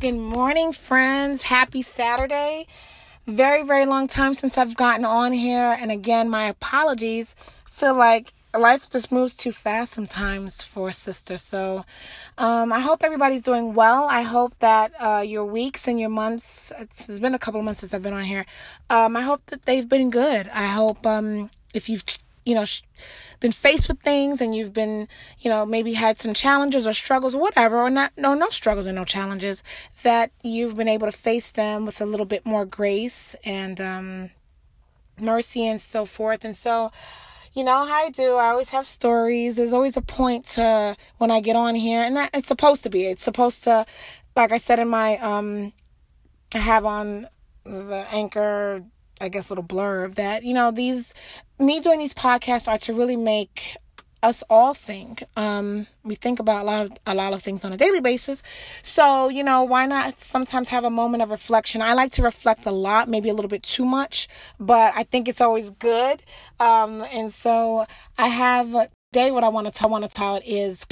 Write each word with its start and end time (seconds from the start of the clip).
Good 0.00 0.12
morning, 0.12 0.72
friends. 0.72 1.42
Happy 1.42 1.82
Saturday. 1.82 2.68
Very, 3.26 3.64
very 3.64 3.84
long 3.84 4.06
time 4.06 4.34
since 4.34 4.56
I've 4.56 4.76
gotten 4.76 5.04
on 5.04 5.32
here. 5.32 5.76
And 5.80 5.90
again, 5.90 6.30
my 6.30 6.44
apologies. 6.44 7.34
Feel 7.68 7.96
like 7.96 8.32
life 8.56 8.88
just 8.88 9.10
moves 9.10 9.36
too 9.36 9.50
fast 9.50 9.90
sometimes 9.90 10.62
for 10.62 10.90
a 10.90 10.92
sister. 10.92 11.36
So 11.36 11.84
um, 12.38 12.72
I 12.72 12.78
hope 12.78 13.02
everybody's 13.02 13.42
doing 13.42 13.74
well. 13.74 14.06
I 14.08 14.22
hope 14.22 14.56
that 14.60 14.92
uh, 15.00 15.24
your 15.26 15.44
weeks 15.44 15.88
and 15.88 15.98
your 15.98 16.10
months, 16.10 16.72
it's 16.78 17.18
been 17.18 17.34
a 17.34 17.38
couple 17.40 17.58
of 17.58 17.64
months 17.64 17.80
since 17.80 17.92
I've 17.92 18.04
been 18.04 18.14
on 18.14 18.22
here. 18.22 18.46
Um, 18.90 19.16
I 19.16 19.22
hope 19.22 19.44
that 19.46 19.64
they've 19.64 19.88
been 19.88 20.10
good. 20.10 20.48
I 20.54 20.68
hope 20.68 21.04
um, 21.06 21.50
if 21.74 21.88
you've 21.88 22.04
you 22.44 22.54
know 22.54 22.64
been 23.40 23.52
faced 23.52 23.88
with 23.88 24.00
things 24.00 24.40
and 24.40 24.54
you've 24.54 24.72
been 24.72 25.08
you 25.38 25.50
know 25.50 25.64
maybe 25.66 25.92
had 25.92 26.18
some 26.18 26.34
challenges 26.34 26.86
or 26.86 26.92
struggles 26.92 27.34
or 27.34 27.40
whatever 27.40 27.80
or 27.80 27.90
not 27.90 28.12
no 28.16 28.34
no 28.34 28.48
struggles 28.50 28.86
and 28.86 28.96
no 28.96 29.04
challenges 29.04 29.62
that 30.02 30.30
you've 30.42 30.76
been 30.76 30.88
able 30.88 31.06
to 31.06 31.12
face 31.12 31.52
them 31.52 31.86
with 31.86 32.00
a 32.00 32.06
little 32.06 32.26
bit 32.26 32.44
more 32.44 32.64
grace 32.64 33.36
and 33.44 33.80
um, 33.80 34.30
mercy 35.20 35.66
and 35.66 35.80
so 35.80 36.04
forth 36.04 36.44
and 36.44 36.56
so 36.56 36.90
you 37.54 37.64
know 37.64 37.84
how 37.86 38.04
I 38.06 38.10
do. 38.10 38.36
I 38.36 38.50
always 38.50 38.68
have 38.68 38.86
stories. 38.86 39.56
There's 39.56 39.72
always 39.72 39.96
a 39.96 40.02
point 40.02 40.44
to 40.44 40.94
when 41.16 41.32
I 41.32 41.40
get 41.40 41.56
on 41.56 41.74
here, 41.74 42.02
and 42.02 42.16
that, 42.16 42.30
it's 42.32 42.46
supposed 42.46 42.84
to 42.84 42.90
be. 42.90 43.06
It's 43.06 43.24
supposed 43.24 43.64
to, 43.64 43.84
like 44.36 44.52
I 44.52 44.58
said 44.58 44.78
in 44.78 44.88
my 44.88 45.16
um, 45.16 45.72
I 46.54 46.58
have 46.58 46.84
on 46.84 47.26
the 47.64 48.06
anchor 48.10 48.84
I 49.20 49.28
guess 49.28 49.50
little 49.50 49.64
blurb 49.64 50.16
that 50.16 50.44
you 50.44 50.54
know 50.54 50.70
these 50.70 51.14
me 51.58 51.80
doing 51.80 51.98
these 51.98 52.14
podcasts 52.14 52.68
are 52.68 52.78
to 52.78 52.92
really 52.92 53.16
make 53.16 53.76
us 54.22 54.42
all 54.50 54.74
think. 54.74 55.22
Um, 55.36 55.86
we 56.02 56.14
think 56.16 56.40
about 56.40 56.62
a 56.62 56.64
lot 56.64 56.82
of 56.82 56.92
a 57.06 57.14
lot 57.14 57.32
of 57.32 57.42
things 57.42 57.64
on 57.64 57.72
a 57.72 57.76
daily 57.76 58.00
basis. 58.00 58.42
So, 58.82 59.28
you 59.28 59.44
know, 59.44 59.64
why 59.64 59.86
not 59.86 60.20
sometimes 60.20 60.68
have 60.70 60.84
a 60.84 60.90
moment 60.90 61.22
of 61.22 61.30
reflection? 61.30 61.82
I 61.82 61.92
like 61.92 62.12
to 62.12 62.22
reflect 62.22 62.66
a 62.66 62.72
lot, 62.72 63.08
maybe 63.08 63.28
a 63.28 63.34
little 63.34 63.48
bit 63.48 63.62
too 63.62 63.84
much, 63.84 64.28
but 64.58 64.92
I 64.96 65.04
think 65.04 65.28
it's 65.28 65.40
always 65.40 65.70
good. 65.70 66.22
Um, 66.58 67.02
and 67.12 67.32
so 67.32 67.86
I 68.16 68.28
have 68.28 68.72
today 69.12 69.30
what 69.30 69.44
I 69.44 69.48
want 69.48 69.66
to 69.66 69.72
tell 69.72 69.88
want 69.88 70.04
to 70.04 70.10
tell 70.10 70.36
it 70.36 70.44
is 70.46 70.86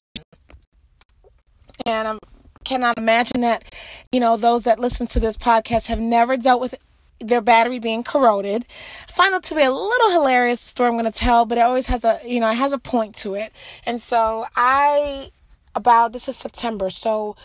and 1.85 2.09
I 2.09 2.19
cannot 2.65 2.97
imagine 2.97 3.43
that, 3.43 3.75
you 4.11 4.21
know, 4.21 4.37
those 4.37 4.65
that 4.65 4.79
listen 4.79 5.07
to 5.09 5.21
this 5.21 5.37
podcast 5.37 5.87
have 5.89 6.01
never 6.01 6.37
dealt 6.37 6.61
with 6.61 6.75
their 7.21 7.41
battery 7.41 7.79
being 7.79 8.03
corroded. 8.03 8.67
I 9.09 9.13
find 9.13 9.35
it 9.35 9.43
to 9.45 9.55
be 9.55 9.63
a 9.63 9.71
little 9.71 10.11
hilarious 10.11 10.61
story 10.61 10.89
I'm 10.89 10.95
going 10.95 11.11
to 11.11 11.19
tell, 11.19 11.47
but 11.47 11.59
it 11.59 11.63
always 11.63 11.87
has 11.87 12.05
a, 12.05 12.19
you 12.25 12.41
know, 12.41 12.51
it 12.51 12.57
has 12.57 12.73
a 12.73 12.79
point 12.79 13.15
to 13.17 13.35
it. 13.35 13.53
And 13.85 14.01
so 14.01 14.47
I, 14.55 15.31
about, 15.75 16.13
this 16.13 16.29
is 16.29 16.37
September, 16.37 16.91
so 16.91 17.37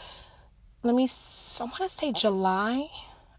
let 0.83 0.95
me, 0.95 1.07
I 1.59 1.63
want 1.63 1.75
to 1.77 1.87
say 1.87 2.11
July. 2.11 2.87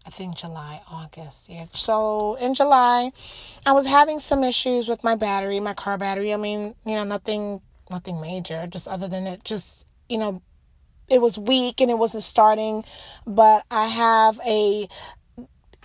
I 0.05 0.09
think 0.09 0.35
July, 0.35 0.81
August. 0.91 1.49
Yeah. 1.49 1.65
So 1.73 2.35
in 2.35 2.55
July, 2.55 3.11
I 3.65 3.71
was 3.71 3.85
having 3.85 4.19
some 4.19 4.43
issues 4.43 4.87
with 4.87 5.03
my 5.03 5.15
battery, 5.15 5.59
my 5.59 5.73
car 5.73 5.97
battery. 5.97 6.33
I 6.33 6.37
mean, 6.37 6.75
you 6.85 6.95
know, 6.95 7.05
nothing, 7.05 7.61
nothing 7.89 8.19
major, 8.19 8.67
just 8.67 8.87
other 8.87 9.07
than 9.07 9.27
it 9.27 9.45
just, 9.45 9.85
you 10.09 10.17
know, 10.17 10.41
it 11.07 11.21
was 11.21 11.37
weak 11.37 11.79
and 11.79 11.89
it 11.89 11.97
wasn't 11.97 12.23
starting. 12.23 12.83
But 13.25 13.65
I 13.71 13.87
have 13.87 14.39
a 14.45 14.89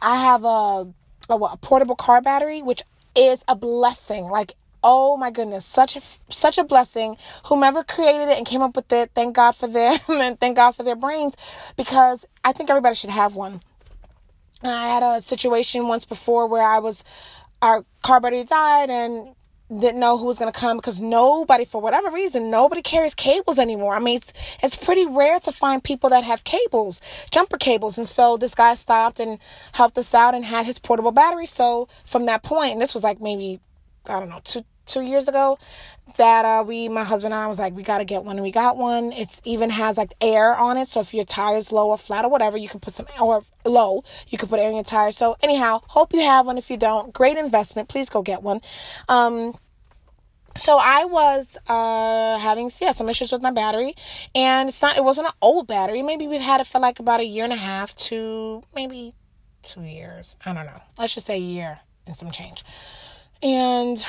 I 0.00 0.16
have 0.16 0.44
a, 0.44 0.86
a, 1.28 1.34
a 1.34 1.56
portable 1.56 1.96
car 1.96 2.20
battery, 2.20 2.62
which 2.62 2.82
is 3.14 3.44
a 3.48 3.54
blessing. 3.56 4.24
Like 4.24 4.54
oh 4.82 5.16
my 5.16 5.30
goodness 5.30 5.64
such 5.64 5.96
a 5.96 6.00
such 6.28 6.56
a 6.56 6.64
blessing 6.64 7.16
whomever 7.46 7.82
created 7.82 8.28
it 8.28 8.38
and 8.38 8.46
came 8.46 8.62
up 8.62 8.76
with 8.76 8.92
it 8.92 9.10
thank 9.14 9.34
god 9.34 9.52
for 9.52 9.66
them 9.66 9.98
and 10.08 10.38
thank 10.38 10.56
god 10.56 10.72
for 10.72 10.82
their 10.82 10.96
brains 10.96 11.36
because 11.76 12.26
i 12.44 12.52
think 12.52 12.70
everybody 12.70 12.94
should 12.94 13.10
have 13.10 13.34
one 13.34 13.60
i 14.62 14.86
had 14.88 15.02
a 15.02 15.20
situation 15.20 15.88
once 15.88 16.04
before 16.04 16.46
where 16.46 16.62
i 16.62 16.78
was 16.78 17.02
our 17.60 17.84
car 18.02 18.20
battery 18.20 18.44
died 18.44 18.88
and 18.88 19.34
didn't 19.68 20.00
know 20.00 20.16
who 20.16 20.24
was 20.26 20.38
going 20.38 20.50
to 20.50 20.58
come 20.58 20.78
because 20.78 21.00
nobody, 21.00 21.64
for 21.64 21.80
whatever 21.80 22.10
reason, 22.10 22.50
nobody 22.50 22.82
carries 22.82 23.14
cables 23.14 23.58
anymore. 23.58 23.94
I 23.94 23.98
mean, 23.98 24.16
it's, 24.16 24.32
it's 24.62 24.76
pretty 24.76 25.06
rare 25.06 25.38
to 25.40 25.52
find 25.52 25.84
people 25.84 26.10
that 26.10 26.24
have 26.24 26.44
cables, 26.44 27.00
jumper 27.30 27.58
cables. 27.58 27.98
And 27.98 28.08
so 28.08 28.36
this 28.36 28.54
guy 28.54 28.74
stopped 28.74 29.20
and 29.20 29.38
helped 29.72 29.98
us 29.98 30.14
out 30.14 30.34
and 30.34 30.44
had 30.44 30.66
his 30.66 30.78
portable 30.78 31.12
battery. 31.12 31.46
So 31.46 31.88
from 32.06 32.26
that 32.26 32.42
point, 32.42 32.72
and 32.72 32.80
this 32.80 32.94
was 32.94 33.04
like 33.04 33.20
maybe, 33.20 33.60
I 34.08 34.18
don't 34.18 34.30
know, 34.30 34.40
two, 34.42 34.64
two 34.88 35.02
years 35.02 35.28
ago 35.28 35.58
that 36.16 36.44
uh, 36.44 36.64
we 36.66 36.88
my 36.88 37.04
husband 37.04 37.34
and 37.34 37.42
i 37.42 37.46
was 37.46 37.58
like 37.58 37.74
we 37.74 37.82
got 37.82 37.98
to 37.98 38.04
get 38.04 38.24
one 38.24 38.36
and 38.36 38.42
we 38.42 38.50
got 38.50 38.76
one 38.76 39.12
it's 39.12 39.40
even 39.44 39.70
has 39.70 39.96
like 39.96 40.14
air 40.20 40.56
on 40.56 40.76
it 40.76 40.88
so 40.88 41.00
if 41.00 41.14
your 41.14 41.24
tires 41.24 41.70
low 41.70 41.90
or 41.90 41.98
flat 41.98 42.24
or 42.24 42.30
whatever 42.30 42.56
you 42.56 42.68
can 42.68 42.80
put 42.80 42.92
some 42.92 43.06
or 43.20 43.44
low 43.64 44.02
you 44.28 44.38
can 44.38 44.48
put 44.48 44.58
air 44.58 44.70
in 44.70 44.74
your 44.74 44.84
tires 44.84 45.16
so 45.16 45.36
anyhow 45.42 45.80
hope 45.86 46.12
you 46.12 46.20
have 46.20 46.46
one 46.46 46.58
if 46.58 46.70
you 46.70 46.76
don't 46.76 47.12
great 47.12 47.36
investment 47.36 47.88
please 47.88 48.08
go 48.08 48.22
get 48.22 48.42
one 48.42 48.60
um 49.08 49.54
so 50.56 50.76
I 50.76 51.04
was 51.04 51.56
uh, 51.68 52.38
having 52.38 52.68
yeah 52.80 52.90
some 52.90 53.08
issues 53.08 53.30
with 53.30 53.42
my 53.42 53.52
battery, 53.52 53.94
and 54.34 54.68
it's 54.68 54.82
not 54.82 54.96
it 54.96 55.04
wasn't 55.04 55.28
an 55.28 55.34
old 55.40 55.68
battery. 55.68 56.02
Maybe 56.02 56.26
we've 56.26 56.40
had 56.40 56.60
it 56.60 56.66
for 56.66 56.80
like 56.80 56.98
about 56.98 57.20
a 57.20 57.24
year 57.24 57.44
and 57.44 57.52
a 57.52 57.56
half 57.56 57.94
to 57.94 58.62
maybe 58.74 59.14
two 59.62 59.82
years. 59.82 60.36
I 60.44 60.52
don't 60.52 60.66
know. 60.66 60.80
Let's 60.98 61.14
just 61.14 61.26
say 61.26 61.36
a 61.36 61.40
year 61.40 61.78
and 62.06 62.16
some 62.16 62.30
change. 62.30 62.64
And 63.42 64.04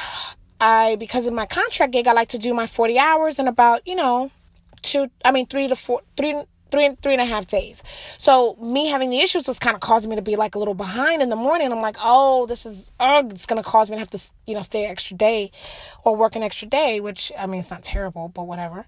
I 0.60 0.96
because 0.98 1.26
of 1.28 1.34
my 1.34 1.46
contract 1.46 1.94
gig, 1.94 2.08
I 2.08 2.14
like 2.14 2.30
to 2.30 2.38
do 2.38 2.54
my 2.54 2.68
40 2.68 2.98
hours 3.00 3.40
in 3.40 3.48
about, 3.48 3.88
you 3.88 3.96
know, 3.96 4.32
two, 4.82 5.08
I 5.24 5.32
mean, 5.32 5.46
three 5.46 5.68
to 5.68 5.76
four, 5.76 6.02
three, 6.18 6.34
three, 6.72 6.96
three 7.02 7.14
and 7.14 7.22
a 7.22 7.26
half 7.26 7.48
days. 7.48 7.84
So 8.18 8.56
me 8.62 8.88
having 8.88 9.10
the 9.10 9.20
issues 9.20 9.48
was 9.48 9.60
kind 9.60 9.76
of 9.76 9.82
causing 9.82 10.10
me 10.10 10.16
to 10.16 10.22
be 10.22 10.36
like 10.36 10.56
a 10.56 10.60
little 10.60 10.74
behind 10.74 11.22
in 11.22 11.30
the 11.30 11.36
morning. 11.36 11.72
I'm 11.72 11.82
like, 11.82 11.98
oh, 12.02 12.46
this 12.46 12.66
is, 12.66 12.92
oh, 13.00 13.28
it's 13.28 13.46
to 13.46 13.64
cause 13.64 13.90
me 13.90 13.96
to 13.96 14.00
have 14.00 14.10
to, 14.12 14.22
you 14.46 14.56
know, 14.56 14.62
stay 14.62 14.86
extra 14.86 15.18
day 15.18 15.52
or 16.04 16.16
work 16.16 16.36
an 16.36 16.44
extra 16.44 16.68
day, 16.68 17.00
which 17.00 17.32
I 17.38 17.46
mean, 17.46 17.60
it's 17.60 17.72
not 17.72 17.84
terrible, 17.84 18.30
but 18.30 18.44
whatever. 18.44 18.86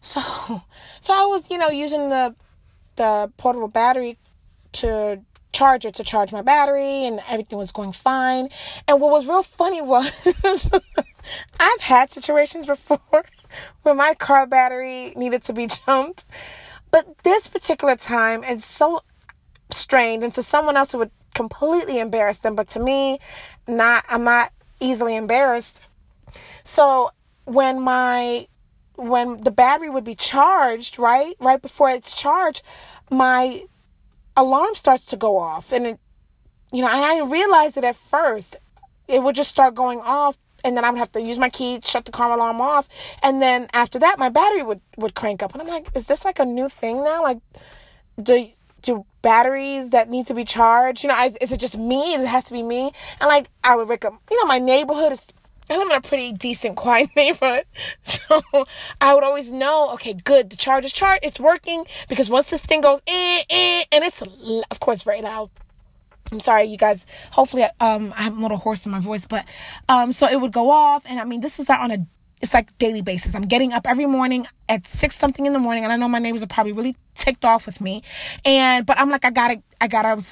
So, 0.00 0.20
so 1.00 1.14
I 1.14 1.26
was, 1.26 1.50
you 1.50 1.58
know, 1.58 1.68
using 1.68 2.08
the, 2.08 2.34
the 2.96 3.32
portable 3.36 3.68
battery 3.68 4.18
to 4.72 5.20
charger 5.52 5.90
to 5.90 6.04
charge 6.04 6.32
my 6.32 6.42
battery 6.42 7.06
and 7.06 7.20
everything 7.28 7.58
was 7.58 7.72
going 7.72 7.92
fine. 7.92 8.48
And 8.86 9.00
what 9.00 9.10
was 9.10 9.26
real 9.26 9.42
funny 9.42 9.82
was 9.82 10.70
I've 11.60 11.82
had 11.82 12.10
situations 12.10 12.66
before 12.66 13.24
where 13.82 13.94
my 13.94 14.14
car 14.14 14.46
battery 14.46 15.12
needed 15.16 15.42
to 15.44 15.52
be 15.52 15.66
jumped. 15.66 16.24
But 16.90 17.06
this 17.22 17.48
particular 17.48 17.96
time 17.96 18.42
it's 18.44 18.64
so 18.64 19.02
strained 19.70 20.24
and 20.24 20.32
to 20.34 20.42
someone 20.42 20.76
else 20.76 20.94
it 20.94 20.98
would 20.98 21.10
completely 21.34 22.00
embarrass 22.00 22.38
them, 22.38 22.56
but 22.56 22.68
to 22.68 22.80
me 22.80 23.18
not 23.66 24.04
I'm 24.08 24.24
not 24.24 24.52
easily 24.80 25.16
embarrassed. 25.16 25.80
So 26.64 27.10
when 27.44 27.80
my 27.80 28.46
when 28.96 29.42
the 29.42 29.50
battery 29.50 29.88
would 29.88 30.04
be 30.04 30.14
charged, 30.14 30.98
right? 30.98 31.34
Right 31.40 31.60
before 31.60 31.90
it's 31.90 32.14
charged, 32.14 32.62
my 33.10 33.62
alarm 34.40 34.74
starts 34.74 35.06
to 35.06 35.16
go 35.16 35.38
off 35.38 35.72
and 35.72 35.86
it 35.86 36.00
you 36.72 36.80
know 36.80 36.88
and 36.88 37.04
i 37.04 37.14
didn't 37.14 37.30
realize 37.30 37.76
it 37.76 37.84
at 37.84 37.96
first 37.96 38.56
it 39.08 39.22
would 39.22 39.34
just 39.34 39.50
start 39.50 39.74
going 39.74 40.00
off 40.00 40.38
and 40.64 40.76
then 40.76 40.84
i 40.84 40.90
would 40.90 40.98
have 40.98 41.12
to 41.12 41.20
use 41.20 41.38
my 41.38 41.48
key 41.48 41.78
shut 41.84 42.04
the 42.04 42.12
car 42.12 42.32
alarm 42.32 42.60
off 42.60 42.88
and 43.22 43.42
then 43.42 43.68
after 43.72 43.98
that 43.98 44.18
my 44.18 44.28
battery 44.28 44.62
would 44.62 44.80
would 44.96 45.14
crank 45.14 45.42
up 45.42 45.52
and 45.52 45.62
i'm 45.62 45.68
like 45.68 45.88
is 45.94 46.06
this 46.06 46.24
like 46.24 46.38
a 46.38 46.44
new 46.44 46.68
thing 46.68 47.04
now? 47.04 47.22
Like 47.22 47.38
do 48.22 48.48
do 48.82 49.04
batteries 49.20 49.90
that 49.90 50.08
need 50.08 50.26
to 50.26 50.34
be 50.34 50.44
charged 50.44 51.02
you 51.02 51.08
know 51.08 51.24
is, 51.24 51.36
is 51.36 51.52
it 51.52 51.60
just 51.60 51.78
me? 51.78 52.14
It 52.14 52.26
has 52.26 52.44
to 52.44 52.52
be 52.52 52.62
me? 52.62 52.92
And 53.20 53.28
like 53.28 53.48
i 53.62 53.76
would 53.76 53.88
wake 53.88 54.04
up 54.04 54.14
you 54.30 54.36
know 54.38 54.46
my 54.46 54.58
neighborhood 54.58 55.12
is 55.12 55.32
I 55.70 55.76
live 55.76 55.88
in 55.88 55.96
a 55.96 56.00
pretty 56.00 56.32
decent, 56.32 56.76
quiet 56.84 57.10
neighborhood. 57.16 57.64
So 58.02 58.42
I 59.00 59.14
would 59.14 59.24
always 59.24 59.50
know, 59.52 59.92
okay, 59.94 60.14
good, 60.14 60.50
the 60.50 60.56
charge 60.56 60.84
is 60.84 60.92
charged, 60.92 61.24
it's 61.24 61.40
working. 61.40 61.84
Because 62.08 62.28
once 62.28 62.50
this 62.50 62.60
thing 62.60 62.80
goes, 62.80 63.00
eh, 63.06 63.42
eh, 63.48 63.84
and 63.92 64.04
it's, 64.04 64.22
of 64.22 64.80
course, 64.80 65.02
very 65.02 65.22
loud. 65.22 65.50
I'm 66.32 66.40
sorry, 66.40 66.64
you 66.64 66.76
guys. 66.76 67.06
Hopefully, 67.32 67.64
um, 67.80 68.12
I 68.16 68.22
have 68.22 68.36
a 68.36 68.40
little 68.40 68.56
hoarse 68.56 68.86
in 68.86 68.92
my 68.92 69.00
voice, 69.00 69.26
but, 69.26 69.44
um, 69.88 70.12
so 70.12 70.28
it 70.28 70.40
would 70.40 70.52
go 70.52 70.70
off. 70.70 71.04
And 71.08 71.18
I 71.18 71.24
mean, 71.24 71.40
this 71.40 71.58
is 71.58 71.68
not 71.68 71.80
on 71.80 71.90
a 71.90 72.06
it's 72.40 72.54
like 72.54 72.76
daily 72.78 73.02
basis. 73.02 73.34
I'm 73.34 73.42
getting 73.42 73.72
up 73.72 73.86
every 73.86 74.06
morning 74.06 74.46
at 74.68 74.86
six 74.86 75.16
something 75.16 75.44
in 75.46 75.52
the 75.52 75.58
morning, 75.58 75.84
and 75.84 75.92
I 75.92 75.96
know 75.96 76.08
my 76.08 76.18
neighbors 76.18 76.42
are 76.42 76.46
probably 76.46 76.72
really 76.72 76.96
ticked 77.14 77.44
off 77.44 77.66
with 77.66 77.80
me. 77.80 78.02
And 78.44 78.86
but 78.86 78.98
I'm 78.98 79.10
like, 79.10 79.24
I 79.24 79.30
gotta, 79.30 79.62
I 79.80 79.88
gotta, 79.88 80.22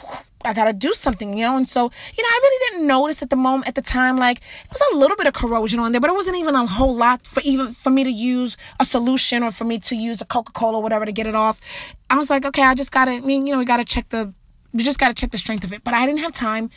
I 0.44 0.54
gotta 0.54 0.72
do 0.72 0.94
something, 0.94 1.36
you 1.36 1.44
know. 1.44 1.56
And 1.56 1.68
so, 1.68 1.82
you 1.82 2.22
know, 2.22 2.28
I 2.28 2.40
really 2.42 2.70
didn't 2.70 2.86
notice 2.86 3.22
at 3.22 3.28
the 3.28 3.36
moment, 3.36 3.68
at 3.68 3.74
the 3.74 3.82
time, 3.82 4.16
like 4.16 4.38
it 4.38 4.70
was 4.70 4.82
a 4.92 4.96
little 4.96 5.16
bit 5.16 5.26
of 5.26 5.34
corrosion 5.34 5.80
on 5.80 5.92
there, 5.92 6.00
but 6.00 6.08
it 6.08 6.14
wasn't 6.14 6.38
even 6.38 6.54
a 6.54 6.66
whole 6.66 6.96
lot 6.96 7.26
for 7.26 7.42
even 7.42 7.72
for 7.72 7.90
me 7.90 8.04
to 8.04 8.10
use 8.10 8.56
a 8.80 8.84
solution 8.84 9.42
or 9.42 9.50
for 9.50 9.64
me 9.64 9.78
to 9.80 9.94
use 9.94 10.20
a 10.22 10.24
Coca 10.24 10.52
Cola 10.52 10.78
or 10.78 10.82
whatever 10.82 11.04
to 11.04 11.12
get 11.12 11.26
it 11.26 11.34
off. 11.34 11.60
I 12.08 12.16
was 12.16 12.30
like, 12.30 12.46
okay, 12.46 12.62
I 12.62 12.74
just 12.74 12.90
gotta, 12.90 13.12
I 13.12 13.20
mean, 13.20 13.46
you 13.46 13.52
know, 13.52 13.58
we 13.58 13.66
gotta 13.66 13.84
check 13.84 14.08
the, 14.08 14.32
we 14.72 14.82
just 14.82 14.98
gotta 14.98 15.14
check 15.14 15.30
the 15.30 15.38
strength 15.38 15.64
of 15.64 15.74
it. 15.74 15.84
But 15.84 15.92
I 15.92 16.06
didn't 16.06 16.20
have 16.20 16.32
time, 16.32 16.70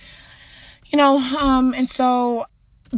you 0.87 0.97
know. 0.97 1.17
Um, 1.39 1.73
and 1.73 1.87
so 1.87 2.47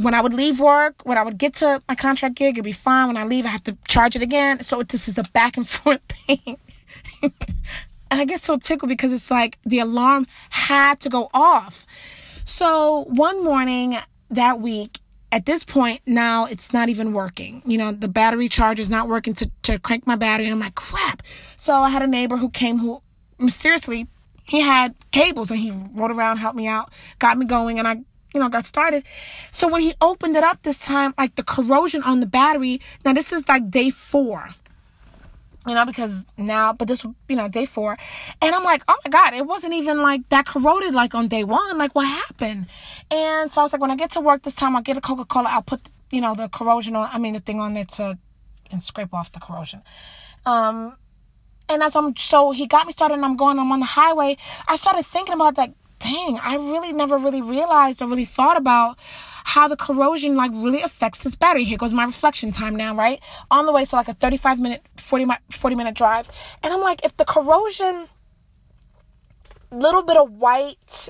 when 0.02 0.14
I 0.14 0.22
would 0.22 0.34
leave 0.34 0.60
work, 0.60 1.02
when 1.04 1.18
I 1.18 1.24
would 1.24 1.38
get 1.38 1.54
to 1.56 1.82
my 1.88 1.96
contract 1.96 2.36
gig, 2.36 2.56
it'd 2.56 2.64
be 2.64 2.72
fine. 2.72 3.08
When 3.08 3.18
I 3.18 3.26
leave, 3.26 3.46
I 3.46 3.50
have 3.50 3.64
to 3.66 3.78
charge 3.88 4.16
it 4.16 4.22
again. 4.22 4.62
So 4.62 4.82
this 4.84 5.08
is 5.08 5.18
a 5.18 5.24
back 5.34 5.58
and 5.58 5.68
forth 5.78 6.02
thing. 6.08 6.58
and 7.22 7.32
I 8.22 8.26
get 8.26 8.40
so 8.40 8.58
tickled 8.58 8.90
because 8.90 9.14
it's 9.14 9.30
like 9.30 9.58
the 9.64 9.80
alarm 9.80 10.28
had 10.50 11.00
to 11.02 11.10
go 11.10 11.30
off. 11.34 11.86
So 12.46 13.06
one 13.10 13.44
morning 13.44 13.98
that 14.30 14.60
week, 14.60 15.00
at 15.32 15.46
this 15.46 15.64
point 15.64 16.02
now 16.06 16.46
it's 16.46 16.74
not 16.74 16.90
even 16.90 17.14
working. 17.14 17.62
You 17.66 17.78
know, 17.78 17.92
the 17.92 18.08
battery 18.08 18.50
charger 18.50 18.82
is 18.82 18.90
not 18.90 19.08
working 19.08 19.34
to, 19.36 19.50
to 19.64 19.80
crank 19.80 20.06
my 20.06 20.16
battery. 20.16 20.46
And 20.46 20.54
I'm 20.54 20.60
like, 20.60 20.76
crap. 20.76 21.24
So 21.56 21.74
I 21.74 21.90
had 21.90 22.02
a 22.02 22.08
neighbor 22.08 22.38
who 22.38 22.50
came 22.50 22.80
who 22.80 23.02
mysteriously 23.40 24.08
he 24.46 24.62
had 24.62 24.94
cables 25.12 25.52
and 25.52 25.60
he 25.60 25.72
rode 25.72 26.12
around, 26.12 26.38
helped 26.38 26.58
me 26.58 26.68
out, 26.68 26.92
got 27.20 27.38
me 27.38 27.46
going, 27.46 27.80
and 27.80 27.88
I, 27.88 27.98
you 28.34 28.40
know, 28.40 28.50
got 28.50 28.66
started. 28.66 29.06
So 29.52 29.68
when 29.68 29.82
he 29.82 29.94
opened 30.02 30.36
it 30.36 30.44
up 30.44 30.62
this 30.64 30.80
time, 30.80 31.14
like 31.18 31.36
the 31.36 31.44
corrosion 31.44 32.04
on 32.04 32.20
the 32.20 32.26
battery, 32.26 32.82
now 33.06 33.14
this 33.14 33.32
is 33.32 33.48
like 33.48 33.70
day 33.70 33.90
four 33.90 34.50
you 35.68 35.76
know, 35.76 35.86
because 35.86 36.26
now, 36.38 36.74
but 36.74 36.88
this, 36.88 37.06
you 37.30 37.36
know, 37.36 37.48
day 37.48 37.66
four. 37.66 37.98
And 38.42 38.54
I'm 38.54 38.64
like, 38.64 38.84
oh 38.88 38.98
my 39.06 39.10
God, 39.10 39.34
it 39.34 39.46
wasn't 39.46 39.74
even 39.74 40.02
like 40.02 40.28
that 40.30 40.46
corroded 40.46 40.94
like 40.94 41.16
on 41.16 41.28
day 41.28 41.44
one. 41.44 41.78
Like, 41.78 41.96
what 41.96 42.08
happened? 42.08 42.68
And 43.10 43.52
so 43.52 43.62
I 43.62 43.64
was 43.64 43.72
like, 43.72 43.82
when 43.82 43.92
I 43.92 43.96
get 43.96 44.12
to 44.12 44.22
work 44.22 44.44
this 44.44 44.56
time, 44.56 44.76
I'll 44.76 44.82
get 44.82 44.98
a 44.98 45.02
Coca 45.02 45.26
Cola. 45.26 45.50
I'll 45.50 45.62
put, 45.62 45.90
you 46.12 46.20
know, 46.20 46.36
the 46.36 46.50
corrosion 46.50 46.96
on, 46.96 47.10
I 47.12 47.18
mean, 47.18 47.34
the 47.34 47.40
thing 47.40 47.60
on 47.60 47.74
there 47.74 47.86
to, 47.86 48.18
and 48.72 48.84
scrape 48.84 49.14
off 49.14 49.32
the 49.32 49.40
corrosion. 49.40 49.84
Um, 50.46 50.98
and 51.70 51.82
as 51.82 51.96
I'm, 51.96 52.16
so 52.18 52.52
he 52.52 52.68
got 52.68 52.86
me 52.86 52.92
started 52.92 53.16
and 53.16 53.26
I'm 53.26 53.38
going, 53.38 53.58
I'm 53.58 53.72
on 53.72 53.80
the 53.80 53.86
highway. 53.86 54.36
I 54.68 54.76
started 54.76 55.06
thinking 55.06 55.34
about 55.34 55.56
that. 55.56 55.74
Dang, 56.04 56.38
I 56.44 56.56
really 56.56 56.92
never 56.92 57.18
really 57.18 57.42
realized 57.42 58.02
or 58.02 58.10
really 58.10 58.26
thought 58.26 58.58
about 58.58 59.00
how 59.46 59.70
the 59.70 59.78
corrosion 59.78 60.36
like 60.36 60.52
really 60.54 60.82
affects 60.82 61.24
this 61.24 61.36
battery. 61.36 61.64
Here 61.64 61.78
goes 61.78 61.94
my 61.94 62.04
reflection 62.04 62.52
time 62.52 62.76
now, 62.76 62.94
right? 62.94 63.24
On 63.50 63.66
the 63.66 63.72
way, 63.72 63.86
so 63.86 63.96
like 63.96 64.10
a 64.10 64.14
35 64.14 64.60
minute, 64.60 64.82
40, 64.98 65.28
40 65.50 65.76
minute 65.78 65.96
drive. 65.96 66.30
And 66.62 66.74
I'm 66.74 66.82
like, 66.82 67.06
if 67.06 67.16
the 67.16 67.24
corrosion, 67.24 68.08
little 69.72 70.04
bit 70.04 70.18
of 70.18 70.30
white 70.34 71.08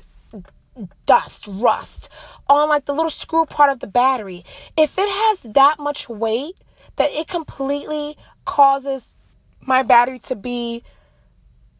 dust, 1.06 1.48
rust 1.48 2.08
on 2.48 2.68
like 2.68 2.84
the 2.84 2.92
little 2.92 3.10
screw 3.10 3.46
part 3.46 3.70
of 3.70 3.80
the 3.80 3.88
battery, 3.88 4.44
if 4.76 4.96
it 4.96 5.08
has 5.08 5.42
that 5.54 5.80
much 5.80 6.08
weight 6.08 6.54
that 6.96 7.10
it 7.10 7.26
completely 7.26 8.16
causes 8.44 9.16
my 9.60 9.82
battery 9.82 10.20
to 10.20 10.36
be, 10.36 10.84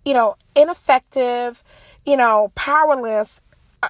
you 0.05 0.15
know, 0.15 0.35
ineffective, 0.57 1.63
you 2.07 2.17
know, 2.17 2.53
powerless, 2.55 3.41
uh, 3.83 3.89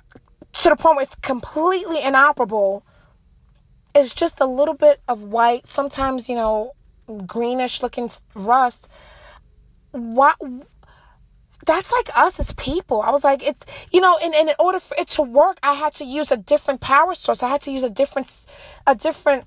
to 0.52 0.68
the 0.68 0.76
point 0.76 0.96
where 0.96 1.02
it's 1.02 1.16
completely 1.16 2.02
inoperable. 2.02 2.84
It's 3.94 4.14
just 4.14 4.40
a 4.40 4.46
little 4.46 4.74
bit 4.74 5.00
of 5.08 5.24
white, 5.24 5.66
sometimes, 5.66 6.28
you 6.28 6.34
know, 6.34 6.72
greenish 7.26 7.82
looking 7.82 8.10
rust. 8.34 8.88
What 9.92 10.36
that's 11.66 11.90
like 11.92 12.10
us 12.16 12.38
as 12.40 12.52
people. 12.54 13.00
I 13.02 13.10
was 13.10 13.24
like, 13.24 13.46
it's 13.46 13.86
you 13.92 14.00
know, 14.00 14.18
and, 14.22 14.34
and 14.34 14.48
in 14.50 14.54
order 14.58 14.80
for 14.80 14.96
it 14.98 15.08
to 15.10 15.22
work, 15.22 15.58
I 15.62 15.74
had 15.74 15.94
to 15.94 16.04
use 16.04 16.30
a 16.30 16.36
different 16.36 16.80
power 16.80 17.14
source. 17.14 17.42
I 17.42 17.48
had 17.48 17.60
to 17.62 17.70
use 17.70 17.82
a 17.82 17.90
different 17.90 18.46
a 18.86 18.94
different 18.94 19.44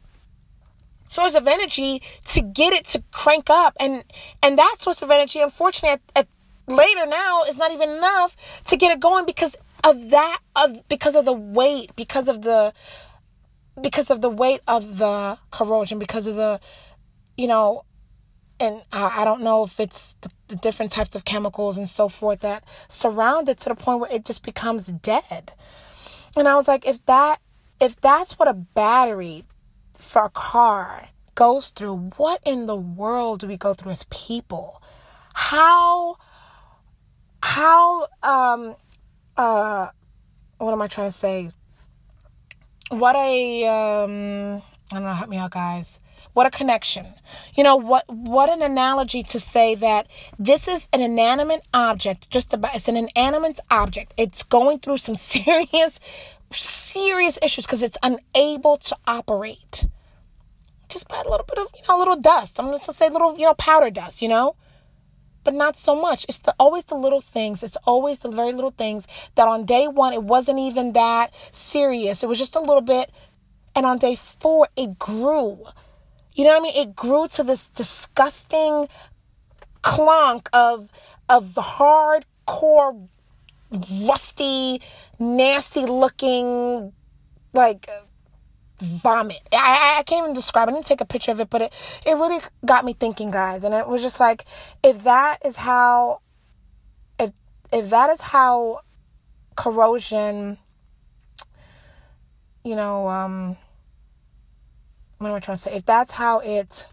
source 1.10 1.36
of 1.36 1.48
energy 1.48 2.02
to 2.26 2.42
get 2.42 2.74
it 2.74 2.86
to 2.86 3.04
crank 3.12 3.50
up. 3.50 3.76
And 3.80 4.04
and 4.42 4.58
that 4.58 4.78
source 4.80 5.02
of 5.02 5.12
energy, 5.12 5.42
unfortunately, 5.42 5.90
at, 5.90 6.02
at 6.16 6.28
later 6.68 7.06
now 7.06 7.44
is 7.44 7.58
not 7.58 7.72
even 7.72 7.90
enough 7.90 8.36
to 8.66 8.78
get 8.78 8.92
it 8.92 9.00
going 9.00 9.26
because 9.26 9.56
of 9.84 10.10
that 10.10 10.40
of 10.56 10.88
because 10.90 11.16
of 11.16 11.26
the 11.26 11.34
weight 11.34 11.96
because 11.96 12.28
of 12.28 12.42
the 12.42 12.74
because 13.82 14.10
of 14.10 14.22
the 14.22 14.30
weight 14.30 14.62
of 14.68 14.98
the 14.98 15.38
corrosion 15.52 15.98
because 15.98 16.28
of 16.28 16.36
the 16.36 16.60
you 17.38 17.48
know 17.48 17.84
and 18.60 18.82
I, 18.92 19.22
I 19.22 19.26
don't 19.26 19.42
know 19.42 19.64
if 19.64 19.80
it's 19.80 20.14
the, 20.22 20.30
the 20.48 20.56
different 20.56 20.92
types 20.92 21.16
of 21.16 21.26
chemicals 21.26 21.78
and 21.78 21.88
so 21.88 22.10
forth 22.10 22.42
that 22.42 22.64
surround 22.88 23.50
it 23.50 23.60
to 23.60 23.70
the 23.70 23.76
point 23.76 24.00
where 24.00 24.12
it 24.12 24.26
just 24.26 24.44
becomes 24.44 24.88
dead. 24.88 25.54
And 26.36 26.48
i 26.48 26.56
was 26.56 26.68
like 26.68 26.86
if 26.88 27.04
that 27.06 27.40
if 27.80 28.00
that's 28.02 28.38
what 28.40 28.48
a 28.48 28.54
battery 28.54 29.44
for 29.94 30.26
a 30.26 30.30
car 30.30 31.10
goes 31.36 31.70
through 31.70 32.12
what 32.18 32.42
in 32.46 32.66
the 32.66 32.76
world 32.76 33.40
do 33.40 33.48
we 33.48 33.58
go 33.58 33.74
through 33.74 33.92
as 33.92 34.04
people? 34.06 34.82
How 35.34 36.18
how 37.42 38.08
um 38.24 38.76
uh 39.36 39.88
what 40.58 40.72
am 40.72 40.82
I 40.82 40.88
trying 40.88 41.08
to 41.08 41.12
say? 41.12 41.52
What 42.90 43.16
a 43.16 43.66
um 43.66 44.62
I 44.92 44.96
don't 44.96 45.04
know, 45.04 45.14
help 45.14 45.30
me 45.30 45.38
out 45.38 45.52
guys. 45.52 46.00
What 46.34 46.48
a 46.48 46.50
connection. 46.50 47.08
You 47.56 47.64
know, 47.64 47.76
what 47.76 48.06
what 48.08 48.50
an 48.50 48.62
analogy 48.62 49.24
to 49.24 49.40
say 49.40 49.76
that 49.76 50.08
this 50.40 50.68
is 50.68 50.88
an 50.94 51.02
inanimate 51.02 51.64
object, 51.74 52.30
just 52.30 52.54
about 52.54 52.76
it's 52.76 52.88
an 52.88 52.98
inanimate 52.98 53.60
object. 53.70 54.14
It's 54.18 54.44
going 54.44 54.80
through 54.80 54.98
some 54.98 55.16
serious 55.34 56.00
serious 56.52 57.38
issues 57.42 57.66
because 57.66 57.84
it's 57.84 57.98
unable 58.04 58.78
to 58.78 58.98
operate. 59.06 59.86
Just 60.90 61.10
by 61.10 61.20
a 61.20 61.30
little 61.30 61.46
bit 61.46 61.60
of, 61.60 61.68
you 61.76 61.82
know, 61.88 61.98
a 61.98 62.00
little 62.00 62.16
dust. 62.16 62.60
I'm 62.60 62.72
just 62.72 62.88
gonna 62.88 62.96
say 62.96 63.10
little, 63.10 63.38
you 63.38 63.46
know, 63.46 63.54
powder 63.56 63.90
dust, 63.90 64.22
you 64.22 64.30
know? 64.30 64.56
But 65.48 65.54
not 65.54 65.78
so 65.78 65.96
much. 65.96 66.26
It's 66.28 66.40
the, 66.40 66.54
always 66.60 66.84
the 66.84 66.98
little 66.98 67.22
things. 67.22 67.64
It's 67.64 67.78
always 67.86 68.20
the 68.20 68.28
very 68.28 68.52
little 68.52 68.72
things 68.72 69.08
that 69.36 69.48
on 69.48 69.64
day 69.64 69.88
one, 69.88 70.12
it 70.12 70.24
wasn't 70.24 70.60
even 70.60 70.92
that 70.92 71.34
serious. 71.54 72.22
It 72.22 72.28
was 72.28 72.38
just 72.38 72.58
a 72.58 72.60
little 72.60 72.82
bit. 72.82 73.14
And 73.74 73.86
on 73.86 73.98
day 73.98 74.18
four, 74.18 74.68
it 74.76 75.00
grew. 75.00 75.64
You 76.34 76.44
know 76.44 76.50
what 76.50 76.60
I 76.60 76.64
mean? 76.64 76.74
It 76.76 76.98
grew 76.98 77.30
to 77.30 77.44
this 77.44 77.70
disgusting 77.70 78.90
clunk 79.84 80.50
of, 80.52 80.90
of 81.30 81.54
the 81.54 81.62
hardcore, 81.62 83.08
rusty, 84.02 84.82
nasty 85.18 85.86
looking, 85.86 86.92
like 87.54 87.90
vomit. 88.80 89.42
I, 89.52 89.98
I 90.00 90.04
can't 90.04 90.24
even 90.24 90.34
describe. 90.34 90.70
I 90.70 90.72
didn't 90.72 90.86
take 90.86 91.02
a 91.02 91.06
picture 91.06 91.32
of 91.32 91.40
it, 91.40 91.50
but 91.50 91.62
it 91.64 91.74
it 92.06 92.14
really 92.14 92.40
got 92.66 92.86
me 92.86 92.94
thinking, 92.94 93.32
guys. 93.32 93.64
And 93.64 93.74
it 93.74 93.88
was 93.88 94.02
just 94.02 94.20
like, 94.20 94.46
if 94.84 95.04
that 95.04 95.40
is 95.46 95.58
how, 95.58 96.22
if 97.20 97.32
if 97.72 97.90
that 97.90 98.10
is 98.10 98.22
how 98.22 98.82
corrosion, 99.56 100.58
you 102.64 102.76
know, 102.76 103.08
um, 103.08 103.58
what 105.18 105.30
am 105.30 105.36
I 105.36 105.40
trying 105.40 105.58
to 105.58 105.62
say? 105.62 105.76
If 105.76 105.86
that's 105.86 106.12
how 106.12 106.40
it, 106.40 106.88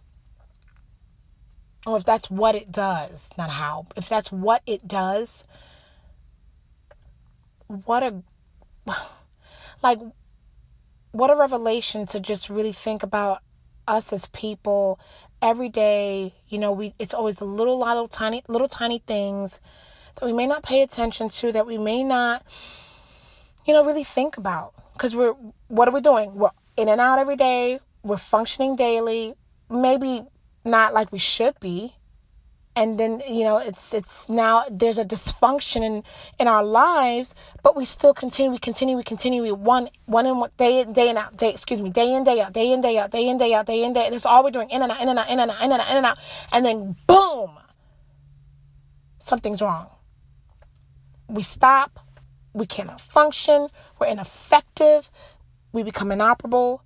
or 1.87 1.97
if 1.97 2.05
that's 2.05 2.31
what 2.31 2.55
it 2.55 2.73
does, 2.73 3.31
not 3.37 3.51
how, 3.51 3.87
if 3.97 4.09
that's 4.09 4.33
what 4.33 4.63
it 4.67 4.89
does, 4.89 5.45
what 7.67 8.03
a, 8.03 8.23
like 9.83 9.99
what 11.15 11.31
a 11.31 11.37
revelation 11.37 12.07
to 12.07 12.19
just 12.19 12.51
really 12.51 12.73
think 12.73 13.05
about 13.05 13.39
us 13.87 14.13
as 14.13 14.27
people. 14.27 14.99
Every 15.41 15.69
day 15.69 16.35
you 16.49 16.59
know 16.59 16.73
we 16.73 16.93
it's 16.99 17.15
always 17.15 17.37
the 17.37 17.45
little 17.45 17.79
little 17.79 18.09
tiny 18.09 18.43
little 18.49 18.67
tiny 18.67 18.99
things 18.99 19.61
that 20.17 20.27
we 20.27 20.33
may 20.33 20.47
not 20.47 20.65
pay 20.65 20.83
attention 20.83 21.29
to 21.29 21.53
that 21.53 21.67
we 21.67 21.79
may 21.79 22.03
not 22.03 22.45
you 23.65 23.73
know 23.73 23.85
really 23.85 24.03
think 24.03 24.37
about. 24.37 24.75
Because 24.95 25.15
we're 25.15 25.35
what 25.69 25.87
are 25.89 25.93
we 25.93 26.01
doing? 26.01 26.35
We're 26.35 26.51
in 26.77 26.89
and 26.89 27.01
out 27.01 27.21
every 27.21 27.37
day. 27.37 27.79
We're 28.03 28.17
functioning 28.17 28.75
daily. 28.75 29.35
Maybe 29.71 30.23
not 30.65 30.95
like 30.95 31.13
we 31.13 31.21
should 31.21 31.61
be 31.61 31.95
and 32.77 32.99
then 32.99 33.23
you 33.29 33.45
know 33.45 33.59
it's 33.59 33.95
it's 33.95 34.29
now 34.29 34.65
there's 34.71 34.99
a 34.99 35.05
dysfunction 35.05 35.83
in 35.83 36.03
in 36.39 36.49
our 36.49 36.65
lives 36.65 37.35
but 37.63 37.77
we 37.77 37.85
still 37.85 38.13
continue 38.13 38.51
we 38.51 38.59
continue 38.59 38.97
we 38.97 39.03
continue 39.03 39.43
we 39.43 39.53
one 39.53 39.89
one 40.07 40.27
in 40.27 40.39
one 40.39 40.51
day 40.57 40.81
in 40.81 40.93
day 40.93 41.09
and 41.09 41.19
out 41.19 41.37
day 41.37 41.51
excuse 41.51 41.81
me 41.81 41.91
day 41.91 42.15
in 42.15 42.25
day 42.25 42.41
out 42.41 42.53
day 42.53 42.73
in 42.73 42.81
day 42.81 42.99
out 42.99 43.11
day 43.11 43.29
in 43.29 43.39
day 43.39 43.55
out 43.55 43.67
day 43.67 43.85
in 43.85 43.93
day 43.93 44.09
that's 44.11 44.27
all 44.27 44.43
we're 44.43 44.51
doing 44.51 44.69
in 44.71 44.83
and 44.83 44.91
out 44.91 45.01
in 45.01 45.09
and 45.09 45.19
out 45.19 45.31
in 45.31 45.41
and 45.41 45.51
out 45.51 45.63
in 45.63 45.73
and 45.73 45.81
out 45.81 45.91
in 45.91 45.97
and 45.97 46.07
out. 46.07 46.19
And 46.53 46.65
then 46.65 46.97
boom 47.07 47.51
something's 49.19 49.63
wrong. 49.63 49.87
We 51.29 51.43
stop 51.43 52.01
we 52.55 52.67
cannot 52.67 53.01
function 53.01 53.69
we're 53.99 54.07
ineffective 54.07 55.11
we 55.73 55.83
become 55.83 56.13
inoperable 56.13 56.83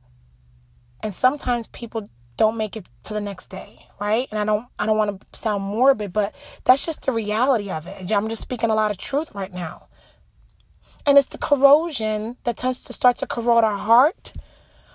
and 1.02 1.14
sometimes 1.14 1.66
people 1.68 2.09
don't 2.37 2.57
make 2.57 2.76
it 2.76 2.88
to 3.04 3.12
the 3.12 3.21
next 3.21 3.49
day 3.49 3.88
right? 4.00 4.28
And 4.31 4.38
i 4.38 4.45
don't 4.45 4.67
i 4.78 4.87
don't 4.87 4.97
want 4.97 5.21
to 5.21 5.38
sound 5.38 5.62
morbid 5.62 6.12
but 6.12 6.35
that's 6.64 6.85
just 6.85 7.07
the 7.07 7.12
reality 7.12 7.71
of 7.71 7.87
it. 7.87 8.11
I'm 8.12 8.28
just 8.28 8.43
speaking 8.43 8.71
a 8.71 8.75
lot 8.75 8.90
of 8.90 8.99
truth 8.99 9.35
right 9.35 9.52
now. 9.52 9.87
And 11.07 11.17
it's 11.17 11.28
the 11.28 11.38
corrosion 11.38 12.37
that 12.45 12.57
tends 12.59 12.85
to 12.85 12.93
start 12.93 13.17
to 13.17 13.26
corrode 13.26 13.64
our 13.64 13.78
heart 13.78 14.33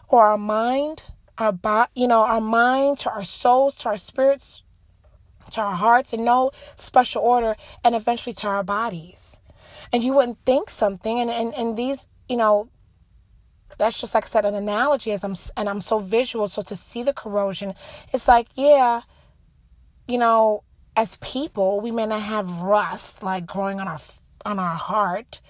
or 0.07 0.23
our 0.23 0.37
mind 0.37 1.05
our 1.39 1.51
body 1.51 1.89
you 1.95 2.07
know 2.07 2.21
our 2.21 2.41
mind 2.41 2.99
to 2.99 3.09
our 3.11 3.23
souls 3.23 3.75
to 3.79 3.89
our 3.89 3.97
spirits 3.97 4.63
to 5.51 5.61
our 5.61 5.75
hearts 5.75 6.13
in 6.13 6.23
no 6.23 6.51
special 6.75 7.21
order 7.21 7.55
and 7.83 7.95
eventually 7.95 8.33
to 8.33 8.47
our 8.47 8.63
bodies. 8.63 9.39
And 9.91 10.03
you 10.03 10.13
wouldn't 10.13 10.39
think 10.45 10.69
something 10.69 11.19
and 11.19 11.29
and, 11.29 11.53
and 11.53 11.77
these 11.77 12.07
you 12.27 12.37
know 12.37 12.69
that's 13.77 13.99
just 13.99 14.13
like 14.13 14.25
I 14.25 14.27
said, 14.27 14.45
an 14.45 14.55
analogy 14.55 15.11
as 15.11 15.23
I'm 15.23 15.35
and 15.57 15.69
I'm 15.69 15.81
so 15.81 15.99
visual. 15.99 16.47
So 16.47 16.61
to 16.63 16.75
see 16.75 17.03
the 17.03 17.13
corrosion, 17.13 17.73
it's 18.13 18.27
like, 18.27 18.47
yeah, 18.55 19.01
you 20.07 20.17
know, 20.17 20.63
as 20.95 21.17
people, 21.17 21.81
we 21.81 21.91
may 21.91 22.05
not 22.05 22.21
have 22.21 22.61
rust 22.61 23.23
like 23.23 23.45
growing 23.45 23.79
on 23.79 23.87
our 23.87 23.99
on 24.45 24.59
our 24.59 24.75
heart. 24.75 25.41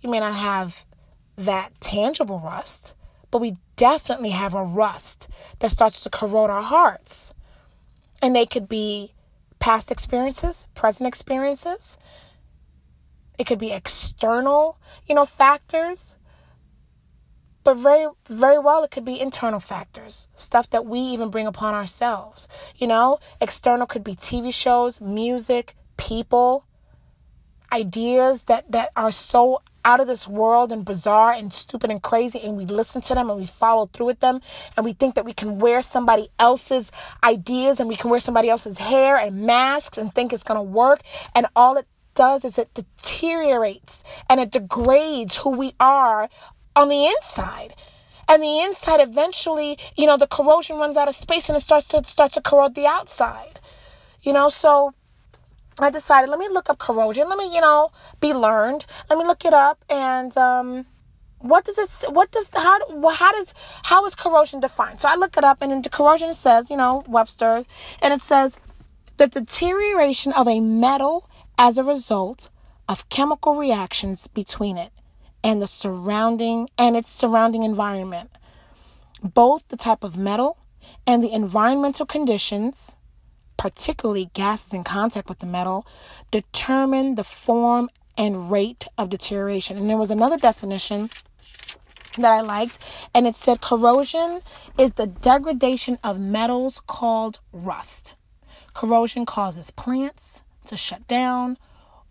you 0.00 0.10
may 0.10 0.20
not 0.20 0.36
have 0.36 0.84
that 1.36 1.78
tangible 1.80 2.38
rust, 2.40 2.94
but 3.30 3.40
we 3.40 3.56
definitely 3.76 4.30
have 4.30 4.54
a 4.54 4.64
rust 4.64 5.28
that 5.58 5.70
starts 5.70 6.02
to 6.02 6.10
corrode 6.10 6.50
our 6.50 6.62
hearts. 6.62 7.34
And 8.22 8.34
they 8.34 8.46
could 8.46 8.68
be 8.68 9.12
past 9.58 9.90
experiences, 9.90 10.66
present 10.74 11.06
experiences. 11.06 11.98
It 13.38 13.46
could 13.46 13.58
be 13.58 13.72
external, 13.72 14.78
you 15.06 15.14
know, 15.14 15.26
factors. 15.26 16.16
But 17.66 17.78
very, 17.78 18.06
very 18.28 18.60
well, 18.60 18.84
it 18.84 18.92
could 18.92 19.04
be 19.04 19.20
internal 19.20 19.58
factors, 19.58 20.28
stuff 20.36 20.70
that 20.70 20.86
we 20.86 21.00
even 21.00 21.30
bring 21.30 21.48
upon 21.48 21.74
ourselves. 21.74 22.46
You 22.76 22.86
know, 22.86 23.18
external 23.40 23.88
could 23.88 24.04
be 24.04 24.14
TV 24.14 24.54
shows, 24.54 25.00
music, 25.00 25.74
people, 25.96 26.64
ideas 27.72 28.44
that, 28.44 28.70
that 28.70 28.92
are 28.94 29.10
so 29.10 29.62
out 29.84 29.98
of 29.98 30.06
this 30.06 30.28
world 30.28 30.70
and 30.70 30.84
bizarre 30.84 31.32
and 31.32 31.52
stupid 31.52 31.90
and 31.90 32.00
crazy 32.00 32.40
and 32.40 32.56
we 32.56 32.66
listen 32.66 33.00
to 33.00 33.16
them 33.16 33.30
and 33.30 33.40
we 33.40 33.46
follow 33.46 33.86
through 33.86 34.06
with 34.06 34.20
them 34.20 34.40
and 34.76 34.86
we 34.86 34.92
think 34.92 35.16
that 35.16 35.24
we 35.24 35.32
can 35.32 35.58
wear 35.58 35.82
somebody 35.82 36.28
else's 36.38 36.92
ideas 37.24 37.80
and 37.80 37.88
we 37.88 37.96
can 37.96 38.10
wear 38.10 38.20
somebody 38.20 38.48
else's 38.48 38.78
hair 38.78 39.16
and 39.16 39.42
masks 39.42 39.98
and 39.98 40.14
think 40.14 40.32
it's 40.32 40.44
going 40.44 40.58
to 40.58 40.62
work 40.62 41.00
and 41.34 41.46
all 41.56 41.76
it 41.76 41.86
does 42.16 42.44
is 42.44 42.58
it 42.58 42.72
deteriorates 42.74 44.02
and 44.28 44.40
it 44.40 44.50
degrades 44.50 45.36
who 45.36 45.50
we 45.50 45.72
are 45.78 46.28
on 46.76 46.88
the 46.88 47.06
inside 47.06 47.74
and 48.28 48.42
the 48.42 48.60
inside 48.60 49.00
eventually 49.00 49.76
you 49.96 50.06
know 50.06 50.16
the 50.16 50.26
corrosion 50.26 50.76
runs 50.76 50.96
out 50.96 51.08
of 51.08 51.14
space 51.14 51.48
and 51.48 51.56
it 51.56 51.60
starts 51.60 51.88
to 51.88 52.04
starts 52.04 52.34
to 52.34 52.40
corrode 52.40 52.74
the 52.74 52.86
outside 52.86 53.58
you 54.22 54.32
know 54.32 54.48
so 54.48 54.94
I 55.78 55.90
decided, 55.90 56.30
let 56.30 56.38
me 56.38 56.48
look 56.48 56.70
up 56.70 56.78
corrosion. 56.78 57.28
Let 57.28 57.36
me, 57.36 57.54
you 57.54 57.60
know, 57.60 57.90
be 58.20 58.32
learned. 58.32 58.86
Let 59.10 59.18
me 59.18 59.26
look 59.26 59.44
it 59.44 59.52
up. 59.52 59.84
And 59.90 60.34
um, 60.38 60.86
what 61.38 61.66
does 61.66 61.76
it, 61.78 62.12
what 62.12 62.30
does, 62.30 62.50
how, 62.54 62.78
how 63.10 63.32
does, 63.32 63.52
how 63.82 64.04
is 64.06 64.14
corrosion 64.14 64.60
defined? 64.60 65.00
So 65.00 65.08
I 65.08 65.16
look 65.16 65.36
it 65.36 65.44
up 65.44 65.58
and 65.60 65.70
in 65.70 65.82
the 65.82 65.90
corrosion 65.90 66.30
it 66.30 66.36
says, 66.36 66.70
you 66.70 66.78
know, 66.78 67.04
Webster, 67.06 67.64
and 68.00 68.14
it 68.14 68.22
says 68.22 68.58
the 69.18 69.26
deterioration 69.26 70.32
of 70.32 70.48
a 70.48 70.60
metal 70.60 71.28
as 71.58 71.76
a 71.76 71.84
result 71.84 72.48
of 72.88 73.08
chemical 73.10 73.56
reactions 73.56 74.28
between 74.28 74.78
it 74.78 74.92
and 75.46 75.62
the 75.62 75.66
surrounding 75.66 76.68
and 76.76 76.96
its 76.96 77.08
surrounding 77.08 77.62
environment. 77.62 78.28
Both 79.22 79.68
the 79.68 79.76
type 79.76 80.02
of 80.02 80.18
metal 80.18 80.58
and 81.06 81.22
the 81.22 81.32
environmental 81.32 82.04
conditions 82.04 82.96
particularly 83.56 84.30
gases 84.34 84.74
in 84.74 84.84
contact 84.84 85.28
with 85.28 85.38
the 85.38 85.46
metal, 85.46 85.86
determine 86.30 87.14
the 87.14 87.24
form 87.24 87.88
and 88.18 88.50
rate 88.50 88.86
of 88.98 89.08
deterioration. 89.08 89.76
And 89.76 89.88
there 89.88 89.96
was 89.96 90.10
another 90.10 90.36
definition 90.36 91.10
that 92.18 92.32
I 92.32 92.40
liked, 92.40 92.78
and 93.14 93.26
it 93.26 93.34
said 93.34 93.60
corrosion 93.60 94.40
is 94.78 94.94
the 94.94 95.06
degradation 95.06 95.98
of 96.02 96.18
metals 96.18 96.80
called 96.86 97.40
rust. 97.52 98.16
Corrosion 98.74 99.26
causes 99.26 99.70
plants 99.70 100.42
to 100.66 100.76
shut 100.76 101.06
down, 101.08 101.56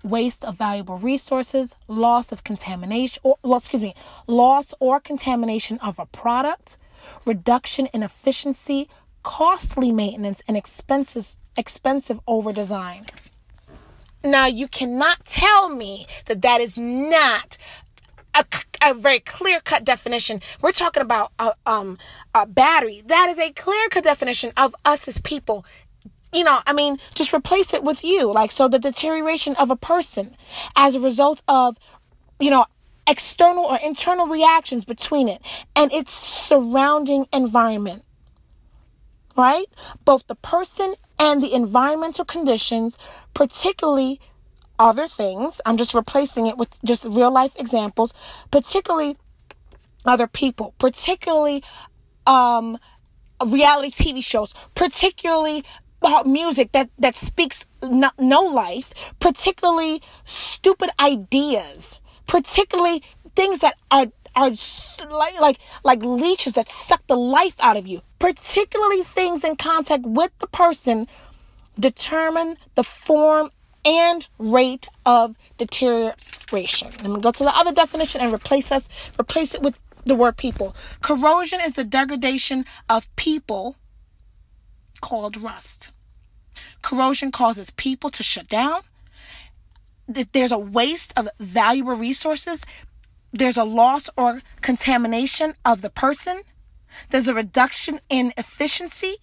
waste 0.06 0.46
of 0.46 0.58
valuable 0.58 0.98
resources, 0.98 1.76
loss 1.88 2.32
of 2.32 2.44
contamination, 2.44 3.20
or 3.24 3.38
excuse 3.58 3.82
me, 3.82 3.94
loss 4.28 4.74
or 4.80 5.00
contamination 5.00 5.78
of 5.80 6.00
a 6.00 6.06
product, 6.06 6.78
reduction 7.26 7.88
in 7.94 8.04
efficiency, 8.04 8.88
costly 9.24 9.92
maintenance 9.92 10.42
and 10.48 10.56
expenses 10.56 11.38
expensive 11.58 12.20
over 12.28 12.52
design. 12.54 13.06
Now 14.24 14.48
you 14.48 14.68
cannot 14.68 15.26
tell 15.26 15.70
me 15.70 16.06
that 16.26 16.42
that 16.42 16.62
is 16.62 16.78
not 16.78 17.58
a, 18.34 18.46
a 18.82 18.94
very 18.94 19.20
clear 19.20 19.60
cut 19.62 19.84
definition. 19.84 20.42
We're 20.62 20.72
talking 20.72 21.02
about 21.02 21.32
a, 21.40 21.54
um, 21.66 21.98
a 22.34 22.46
battery. 22.46 23.04
That 23.06 23.30
is 23.30 23.40
a 23.40 23.52
clear 23.54 23.88
cut 23.90 24.04
definition 24.04 24.52
of 24.58 24.76
us 24.84 25.08
as 25.08 25.20
people. 25.22 25.66
You 26.36 26.44
know, 26.44 26.60
I 26.68 26.74
mean, 26.74 27.00
just 27.14 27.34
replace 27.34 27.74
it 27.74 27.84
with 27.84 28.04
you. 28.04 28.32
Like, 28.32 28.52
so 28.52 28.68
the 28.68 28.80
deterioration 28.80 29.56
of 29.56 29.72
a 29.72 29.76
person 29.76 30.36
as 30.76 30.96
a 30.96 31.00
result 31.00 31.42
of, 31.48 31.78
you 32.40 32.50
know, 32.50 32.66
external 33.08 33.64
or 33.64 33.80
internal 33.84 34.28
reactions 34.28 34.84
between 34.84 35.30
it 35.30 35.42
and 35.76 35.92
its 35.94 36.12
surrounding 36.14 37.28
environment 37.32 38.04
right? 39.36 39.66
Both 40.06 40.28
the 40.28 40.36
person 40.36 40.96
and 41.20 41.42
the 41.42 41.54
environmental 41.54 42.26
conditions, 42.26 42.98
particularly 43.34 44.20
other 44.80 45.08
things. 45.08 45.62
I'm 45.66 45.78
just 45.78 45.94
replacing 45.94 46.48
it 46.48 46.58
with 46.58 46.80
just 46.84 47.06
real 47.06 47.32
life 47.32 47.54
examples, 47.58 48.14
particularly 48.52 49.18
other 50.06 50.28
people, 50.28 50.74
particularly 50.78 51.64
um, 52.28 52.78
reality 53.46 53.92
TV 53.92 54.24
shows, 54.24 54.54
particularly 54.76 55.64
music 56.26 56.72
that, 56.72 56.90
that 57.00 57.16
speaks 57.16 57.66
no, 57.84 58.10
no 58.20 58.42
life, 58.42 58.94
particularly 59.20 60.02
stupid 60.26 60.90
ideas, 61.00 62.00
particularly 62.28 63.04
things 63.36 63.60
that 63.60 63.76
are 63.92 64.08
are 64.36 64.52
like 65.10 65.40
like 65.40 65.60
like 65.84 66.04
leeches 66.04 66.54
that 66.54 66.68
suck 66.68 67.06
the 67.08 67.16
life 67.16 67.56
out 67.62 67.78
of 67.78 67.88
you. 67.88 68.02
Particularly 68.20 69.04
things 69.04 69.44
in 69.44 69.56
contact 69.56 70.06
with 70.06 70.32
the 70.40 70.48
person 70.48 71.08
determine 71.80 72.58
the 72.76 72.84
form 72.84 73.50
and 73.86 74.26
rate 74.38 74.88
of 75.06 75.36
deterioration. 75.58 76.90
I'm 77.00 77.12
gonna 77.12 77.22
go 77.22 77.32
to 77.32 77.44
the 77.44 77.56
other 77.56 77.72
definition 77.72 78.22
and 78.22 78.34
replace 78.34 78.72
us 78.72 78.90
replace 79.20 79.54
it 79.54 79.62
with 79.62 79.78
the 80.06 80.16
word 80.16 80.38
people. 80.38 80.76
Corrosion 81.02 81.60
is 81.62 81.74
the 81.74 81.84
degradation 81.84 82.66
of 82.90 83.14
people 83.16 83.76
called 85.02 85.38
rust. 85.38 85.92
Corrosion 86.86 87.32
causes 87.32 87.72
people 87.72 88.10
to 88.12 88.22
shut 88.22 88.48
down. 88.48 88.82
There's 90.08 90.52
a 90.52 90.60
waste 90.60 91.12
of 91.18 91.28
valuable 91.40 91.96
resources 91.96 92.64
there's 93.36 93.58
a 93.58 93.66
loss 93.66 94.10
or 94.16 94.42
contamination 94.62 95.56
of 95.66 95.82
the 95.82 95.90
person. 95.90 96.44
There's 97.10 97.28
a 97.28 97.34
reduction 97.34 98.00
in 98.10 98.34
efficiency. 98.38 99.18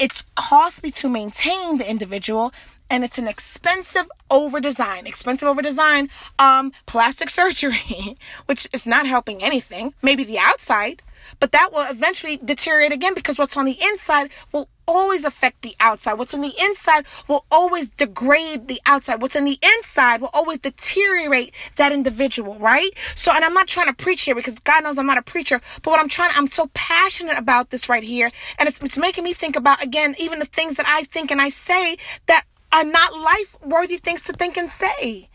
It's 0.00 0.24
costly 0.34 0.90
to 0.92 1.08
maintain 1.08 1.78
the 1.78 1.88
individual 1.88 2.52
and 2.90 3.04
it's 3.04 3.16
an 3.16 3.28
expensive 3.28 4.06
over 4.28 4.58
design. 4.58 5.06
Expensive 5.06 5.46
over 5.46 5.62
design, 5.62 6.10
um, 6.38 6.72
plastic 6.86 7.30
surgery, 7.40 8.18
which 8.46 8.66
is 8.72 8.86
not 8.86 9.06
helping 9.06 9.42
anything. 9.42 9.94
Maybe 10.02 10.24
the 10.24 10.38
outside, 10.38 11.00
but 11.40 11.52
that 11.52 11.72
will 11.72 11.86
eventually 11.88 12.36
deteriorate 12.36 12.92
again 12.92 13.14
because 13.14 13.38
what's 13.38 13.56
on 13.56 13.64
the 13.64 13.78
inside 13.80 14.30
will 14.52 14.68
always 14.86 15.24
affect 15.24 15.62
the 15.62 15.74
outside. 15.80 16.14
What's 16.14 16.34
on 16.34 16.40
the 16.40 16.54
inside 16.60 17.06
will 17.28 17.44
always 17.50 17.88
degrade 17.90 18.68
the 18.68 18.80
outside. 18.86 19.22
What's 19.22 19.36
in 19.36 19.44
the 19.44 19.58
inside 19.62 20.20
will 20.20 20.30
always 20.32 20.58
deteriorate 20.58 21.54
that 21.76 21.92
individual, 21.92 22.58
right? 22.58 22.90
So, 23.14 23.32
and 23.32 23.44
I'm 23.44 23.54
not 23.54 23.66
trying 23.66 23.86
to 23.86 23.94
preach 23.94 24.22
here 24.22 24.34
because 24.34 24.58
God 24.60 24.84
knows 24.84 24.98
I'm 24.98 25.06
not 25.06 25.18
a 25.18 25.22
preacher, 25.22 25.60
but 25.82 25.90
what 25.90 26.00
I'm 26.00 26.08
trying, 26.08 26.32
I'm 26.34 26.46
so 26.46 26.70
passionate 26.74 27.38
about 27.38 27.70
this 27.70 27.88
right 27.88 28.02
here. 28.02 28.30
And 28.58 28.68
it's, 28.68 28.80
it's 28.82 28.98
making 28.98 29.24
me 29.24 29.32
think 29.32 29.56
about, 29.56 29.82
again, 29.82 30.14
even 30.18 30.38
the 30.38 30.46
things 30.46 30.76
that 30.76 30.86
I 30.86 31.04
think 31.04 31.30
and 31.30 31.40
I 31.40 31.48
say 31.48 31.96
that 32.26 32.44
are 32.72 32.84
not 32.84 33.14
life 33.14 33.56
worthy 33.62 33.96
things 33.96 34.22
to 34.24 34.32
think 34.32 34.56
and 34.56 34.68
say 34.68 35.28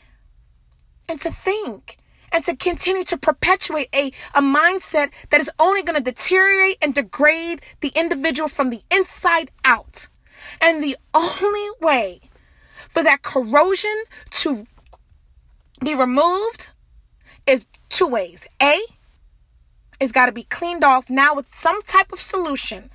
and 1.08 1.20
to 1.20 1.32
think 1.32 1.98
and 2.32 2.44
to 2.44 2.56
continue 2.56 3.04
to 3.06 3.18
perpetuate 3.18 3.88
a, 3.96 4.12
a 4.36 4.42
mindset 4.42 5.28
that 5.30 5.40
is 5.40 5.50
only 5.60 5.84
going 5.84 5.98
to 5.98 6.04
deteriorate 6.04 6.78
and 6.82 6.94
degrade 6.94 7.62
the 7.82 7.92
individual 7.96 8.50
from 8.50 8.70
the 8.70 8.82
inside 8.94 9.52
out. 9.66 10.08
And 10.62 10.84
the 10.84 10.98
only 11.14 11.70
way 11.82 12.22
for 12.90 13.04
that 13.04 13.22
corrosion 13.22 14.04
to 14.32 14.66
be 15.84 15.96
removed 15.96 16.72
is 17.48 17.66
two 17.90 18.08
ways. 18.08 18.48
A, 18.62 18.78
it's 20.00 20.12
got 20.12 20.28
to 20.28 20.32
be 20.32 20.44
cleaned 20.44 20.84
off 20.84 21.10
now 21.10 21.36
with 21.36 21.48
some 21.54 21.82
type 21.84 22.12
of 22.12 22.20
solution 22.20 22.90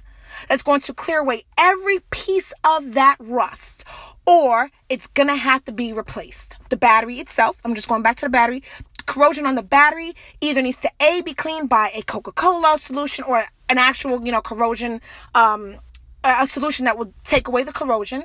that's 0.49 0.63
going 0.63 0.81
to 0.81 0.95
clear 0.95 1.21
away 1.21 1.43
every 1.59 2.01
piece 2.11 2.53
of 2.65 2.95
that 2.95 3.17
rust 3.21 3.85
or 4.27 4.69
it's 4.89 5.07
going 5.07 5.29
to 5.29 5.37
have 5.37 5.65
to 5.65 5.73
be 5.73 5.93
replaced. 5.93 6.59
The 6.71 6.77
battery 6.77 7.17
itself, 7.17 7.61
I'm 7.65 7.75
just 7.75 7.89
going 7.89 8.03
back 8.03 8.17
to 8.17 8.27
the 8.27 8.31
battery 8.31 8.63
corrosion 9.07 9.47
on 9.47 9.55
the 9.55 9.63
battery 9.63 10.13
either 10.41 10.63
needs 10.63 10.79
to 10.79 10.91
a 11.01 11.23
be 11.23 11.35
cleaned 11.35 11.69
by 11.69 11.91
a 11.95 12.03
coca-cola 12.03 12.77
solution 12.79 13.25
or 13.25 13.43
an 13.69 13.79
actual 13.79 14.25
you 14.25 14.33
know 14.33 14.41
corrosion 14.41 15.01
um, 15.35 15.77
a 16.25 16.47
solution 16.47 16.85
that 16.85 16.97
will 16.97 17.13
take 17.25 17.49
away 17.49 17.63
the 17.63 17.73
corrosion 17.73 18.25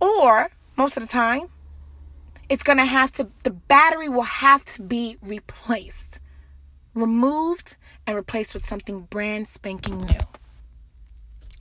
or 0.00 0.50
most 0.76 0.96
of 0.96 1.02
the 1.02 1.08
time 1.08 1.42
it's 2.48 2.62
going 2.62 2.78
to 2.78 2.84
have 2.84 3.12
to 3.12 3.28
the 3.44 3.50
battery 3.50 4.08
will 4.08 4.22
have 4.22 4.64
to 4.64 4.82
be 4.82 5.16
replaced 5.22 6.20
removed 6.94 7.76
and 8.06 8.16
replaced 8.16 8.54
with 8.54 8.64
something 8.64 9.02
brand 9.02 9.46
spanking 9.46 9.98
new 9.98 10.18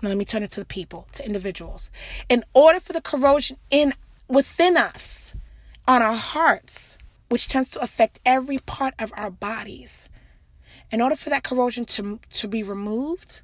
Now 0.01 0.09
let 0.09 0.17
me 0.17 0.25
turn 0.25 0.43
it 0.43 0.51
to 0.51 0.59
the 0.59 0.65
people, 0.65 1.07
to 1.13 1.25
individuals. 1.25 1.89
In 2.29 2.43
order 2.53 2.79
for 2.79 2.93
the 2.93 3.01
corrosion 3.01 3.57
in 3.69 3.93
within 4.27 4.77
us, 4.77 5.35
on 5.87 6.01
our 6.01 6.15
hearts, 6.15 6.97
which 7.29 7.47
tends 7.47 7.69
to 7.71 7.79
affect 7.81 8.19
every 8.25 8.59
part 8.59 8.93
of 8.99 9.11
our 9.15 9.31
bodies, 9.31 10.09
in 10.91 11.01
order 11.01 11.15
for 11.15 11.29
that 11.29 11.43
corrosion 11.43 11.85
to 11.85 12.19
to 12.29 12.47
be 12.47 12.63
removed, 12.63 13.41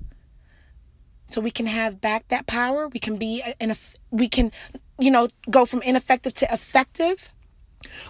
so 1.27 1.41
we 1.41 1.51
can 1.51 1.65
have 1.65 1.99
back 1.99 2.27
that 2.27 2.45
power, 2.45 2.87
we 2.87 2.99
can 2.99 3.17
be 3.17 3.43
in 3.59 3.75
we 4.11 4.29
can, 4.29 4.51
you 4.99 5.11
know, 5.11 5.27
go 5.49 5.65
from 5.65 5.81
ineffective 5.81 6.33
to 6.35 6.53
effective. 6.53 7.29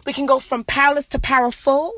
We 0.05 0.13
can 0.13 0.27
go 0.27 0.39
from 0.39 0.63
powerless 0.63 1.07
to 1.09 1.19
powerful, 1.19 1.93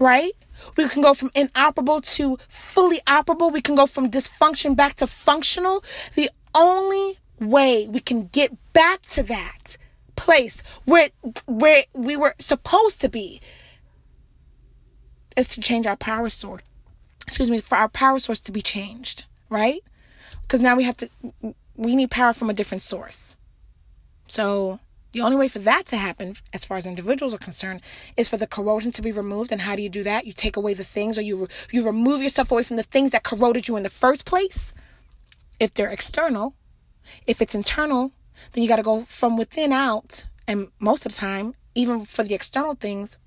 right? 0.00 0.32
We 0.76 0.88
can 0.88 1.02
go 1.02 1.14
from 1.14 1.30
inoperable 1.34 2.00
to 2.00 2.36
fully 2.48 2.98
operable. 3.06 3.52
We 3.52 3.60
can 3.60 3.76
go 3.76 3.86
from 3.86 4.10
dysfunction 4.10 4.74
back 4.74 4.96
to 4.96 5.06
functional. 5.06 5.84
The 6.14 6.30
only 6.54 7.18
way 7.38 7.88
we 7.88 8.00
can 8.00 8.26
get 8.28 8.50
back 8.72 9.02
to 9.02 9.22
that 9.24 9.76
place 10.22 10.62
where 10.84 11.08
where 11.46 11.84
we 11.92 12.14
were 12.16 12.34
supposed 12.38 13.00
to 13.00 13.08
be 13.08 13.40
is 15.36 15.48
to 15.48 15.60
change 15.60 15.86
our 15.86 15.96
power 15.96 16.28
source. 16.28 16.62
Excuse 17.26 17.50
me, 17.50 17.60
for 17.60 17.76
our 17.76 17.88
power 17.88 18.18
source 18.18 18.40
to 18.40 18.52
be 18.52 18.62
changed, 18.62 19.24
right? 19.48 19.80
Because 20.42 20.60
now 20.60 20.76
we 20.76 20.84
have 20.84 20.96
to 20.98 21.08
we 21.76 21.96
need 21.96 22.10
power 22.10 22.32
from 22.32 22.50
a 22.50 22.54
different 22.54 22.82
source. 22.82 23.36
So 24.28 24.78
the 25.12 25.20
only 25.20 25.36
way 25.36 25.48
for 25.48 25.58
that 25.58 25.86
to 25.86 25.96
happen, 25.96 26.36
as 26.52 26.64
far 26.64 26.76
as 26.76 26.86
individuals 26.86 27.34
are 27.34 27.38
concerned, 27.48 27.80
is 28.16 28.28
for 28.28 28.36
the 28.36 28.46
corrosion 28.46 28.92
to 28.92 29.02
be 29.02 29.12
removed. 29.12 29.52
And 29.52 29.60
how 29.62 29.74
do 29.76 29.82
you 29.82 29.88
do 29.88 30.02
that? 30.04 30.26
You 30.26 30.32
take 30.32 30.56
away 30.56 30.74
the 30.74 30.84
things, 30.84 31.18
or 31.18 31.22
you 31.22 31.36
re- 31.36 31.48
you 31.72 31.84
remove 31.84 32.22
yourself 32.22 32.50
away 32.52 32.62
from 32.62 32.76
the 32.76 32.90
things 32.94 33.10
that 33.10 33.22
corroded 33.22 33.68
you 33.68 33.76
in 33.76 33.82
the 33.82 33.90
first 34.04 34.24
place. 34.24 34.72
If 35.58 35.74
they're 35.74 35.90
external, 35.90 36.54
if 37.26 37.42
it's 37.42 37.54
internal, 37.54 38.12
then 38.52 38.62
you 38.62 38.68
got 38.68 38.76
to 38.76 38.82
go 38.82 39.04
from 39.06 39.36
within 39.36 39.72
out. 39.72 40.26
And 40.46 40.68
most 40.78 41.06
of 41.06 41.12
the 41.12 41.18
time, 41.18 41.54
even 41.74 42.04
for 42.04 42.22
the 42.24 42.34
external 42.34 42.74
things, 42.74 43.18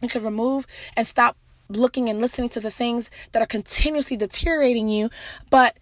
you 0.00 0.08
could 0.08 0.22
remove 0.22 0.66
and 0.96 1.06
stop 1.06 1.36
looking 1.68 2.08
and 2.08 2.20
listening 2.20 2.48
to 2.50 2.60
the 2.60 2.70
things 2.70 3.10
that 3.32 3.42
are 3.42 3.46
continuously 3.46 4.16
deteriorating 4.16 4.88
you. 4.88 5.10
But 5.50 5.78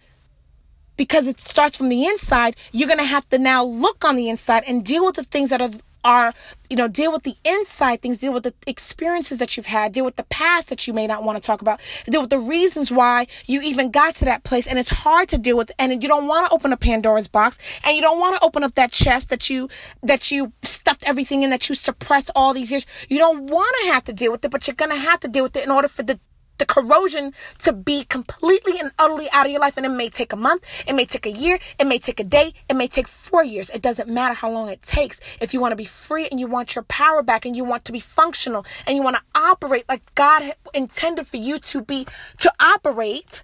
because 0.97 1.27
it 1.27 1.39
starts 1.39 1.77
from 1.77 1.89
the 1.89 2.05
inside, 2.05 2.55
you're 2.71 2.87
going 2.87 2.99
to 2.99 3.05
have 3.05 3.27
to 3.29 3.39
now 3.39 3.63
look 3.63 4.05
on 4.05 4.15
the 4.15 4.29
inside 4.29 4.63
and 4.67 4.85
deal 4.85 5.05
with 5.05 5.15
the 5.15 5.23
things 5.23 5.49
that 5.49 5.61
are 5.61 5.71
are 6.03 6.33
you 6.69 6.75
know 6.75 6.87
deal 6.87 7.11
with 7.11 7.23
the 7.23 7.35
inside 7.43 8.01
things 8.01 8.17
deal 8.17 8.33
with 8.33 8.43
the 8.43 8.53
experiences 8.67 9.37
that 9.37 9.55
you've 9.55 9.65
had 9.65 9.91
deal 9.91 10.05
with 10.05 10.15
the 10.15 10.23
past 10.25 10.69
that 10.69 10.87
you 10.87 10.93
may 10.93 11.07
not 11.07 11.23
want 11.23 11.35
to 11.35 11.45
talk 11.45 11.61
about 11.61 11.79
deal 12.05 12.21
with 12.21 12.29
the 12.29 12.39
reasons 12.39 12.91
why 12.91 13.25
you 13.45 13.61
even 13.61 13.91
got 13.91 14.15
to 14.15 14.25
that 14.25 14.43
place 14.43 14.67
and 14.67 14.79
it's 14.79 14.89
hard 14.89 15.27
to 15.29 15.37
deal 15.37 15.57
with 15.57 15.71
and 15.79 16.01
you 16.01 16.09
don't 16.09 16.27
want 16.27 16.47
to 16.47 16.53
open 16.53 16.71
a 16.71 16.77
pandora's 16.77 17.27
box 17.27 17.57
and 17.83 17.95
you 17.95 18.01
don't 18.01 18.19
want 18.19 18.35
to 18.35 18.45
open 18.45 18.63
up 18.63 18.75
that 18.75 18.91
chest 18.91 19.29
that 19.29 19.49
you 19.49 19.69
that 20.03 20.31
you 20.31 20.51
stuffed 20.63 21.03
everything 21.07 21.43
in 21.43 21.49
that 21.49 21.69
you 21.69 21.75
suppressed 21.75 22.31
all 22.35 22.53
these 22.53 22.71
years. 22.71 22.85
You 23.09 23.17
don't 23.17 23.47
want 23.47 23.75
to 23.83 23.91
have 23.91 24.03
to 24.05 24.13
deal 24.13 24.31
with 24.31 24.43
it 24.45 24.51
but 24.51 24.67
you're 24.67 24.75
going 24.75 24.91
to 24.91 24.97
have 24.97 25.19
to 25.21 25.27
deal 25.27 25.43
with 25.43 25.55
it 25.55 25.63
in 25.63 25.71
order 25.71 25.87
for 25.87 26.03
the 26.03 26.19
the 26.61 26.65
corrosion 26.65 27.33
to 27.57 27.73
be 27.73 28.03
completely 28.03 28.79
and 28.79 28.91
utterly 28.99 29.27
out 29.33 29.47
of 29.47 29.51
your 29.51 29.59
life. 29.59 29.77
And 29.77 29.85
it 29.85 29.89
may 29.89 30.09
take 30.09 30.31
a 30.31 30.35
month, 30.35 30.83
it 30.87 30.93
may 30.93 31.05
take 31.05 31.25
a 31.25 31.31
year, 31.31 31.59
it 31.79 31.87
may 31.87 31.97
take 31.97 32.19
a 32.19 32.23
day, 32.23 32.53
it 32.69 32.75
may 32.75 32.87
take 32.87 33.07
four 33.07 33.43
years. 33.43 33.69
It 33.71 33.81
doesn't 33.81 34.07
matter 34.07 34.35
how 34.35 34.51
long 34.51 34.69
it 34.69 34.81
takes. 34.83 35.19
If 35.41 35.53
you 35.53 35.59
want 35.59 35.71
to 35.71 35.75
be 35.75 35.85
free 35.85 36.27
and 36.29 36.39
you 36.39 36.47
want 36.47 36.75
your 36.75 36.83
power 36.83 37.23
back 37.23 37.45
and 37.45 37.55
you 37.55 37.65
want 37.65 37.83
to 37.85 37.91
be 37.91 37.99
functional 37.99 38.63
and 38.85 38.95
you 38.95 39.03
want 39.03 39.17
to 39.17 39.23
operate 39.33 39.85
like 39.89 40.03
God 40.13 40.53
intended 40.73 41.25
for 41.25 41.37
you 41.37 41.57
to 41.59 41.81
be, 41.81 42.05
to 42.37 42.53
operate, 42.59 43.43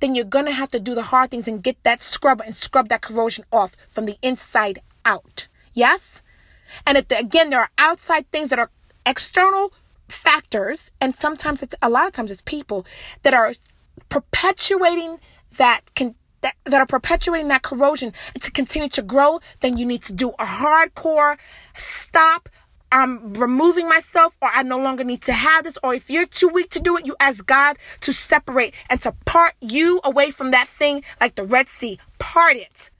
then 0.00 0.14
you're 0.14 0.24
going 0.26 0.46
to 0.46 0.52
have 0.52 0.68
to 0.70 0.80
do 0.80 0.94
the 0.94 1.02
hard 1.02 1.30
things 1.30 1.48
and 1.48 1.62
get 1.62 1.82
that 1.82 2.02
scrubber 2.02 2.44
and 2.44 2.54
scrub 2.54 2.90
that 2.90 3.00
corrosion 3.00 3.44
off 3.50 3.74
from 3.88 4.04
the 4.04 4.18
inside 4.20 4.80
out. 5.06 5.48
Yes? 5.72 6.22
And 6.86 6.98
if 6.98 7.08
the, 7.08 7.18
again, 7.18 7.48
there 7.48 7.60
are 7.60 7.70
outside 7.78 8.30
things 8.30 8.50
that 8.50 8.58
are 8.58 8.70
external 9.06 9.72
factors, 10.08 10.90
and 11.00 11.14
sometimes 11.14 11.62
it's 11.62 11.74
a 11.82 11.88
lot 11.88 12.06
of 12.06 12.12
times 12.12 12.30
it's 12.30 12.42
people 12.42 12.86
that 13.22 13.34
are 13.34 13.52
perpetuating 14.08 15.18
that 15.56 15.82
can 15.94 16.14
that, 16.42 16.54
that 16.64 16.80
are 16.80 16.86
perpetuating 16.86 17.48
that 17.48 17.62
corrosion 17.62 18.12
and 18.34 18.42
to 18.42 18.50
continue 18.50 18.90
to 18.90 19.02
grow, 19.02 19.40
then 19.60 19.78
you 19.78 19.86
need 19.86 20.02
to 20.02 20.12
do 20.12 20.28
a 20.38 20.44
hardcore 20.44 21.38
stop. 21.74 22.50
I'm 22.92 23.32
removing 23.32 23.88
myself, 23.88 24.36
or 24.42 24.50
I 24.52 24.62
no 24.62 24.78
longer 24.78 25.04
need 25.04 25.22
to 25.22 25.32
have 25.32 25.64
this. 25.64 25.78
Or 25.82 25.94
if 25.94 26.10
you're 26.10 26.26
too 26.26 26.48
weak 26.48 26.68
to 26.70 26.80
do 26.80 26.98
it, 26.98 27.06
you 27.06 27.16
ask 27.18 27.44
God 27.46 27.78
to 28.00 28.12
separate 28.12 28.74
and 28.90 29.00
to 29.00 29.12
part 29.24 29.54
you 29.60 30.00
away 30.04 30.30
from 30.30 30.50
that 30.50 30.68
thing 30.68 31.02
like 31.18 31.34
the 31.34 31.44
Red 31.44 31.68
Sea. 31.70 31.98
Part 32.18 32.56
it 32.56 32.90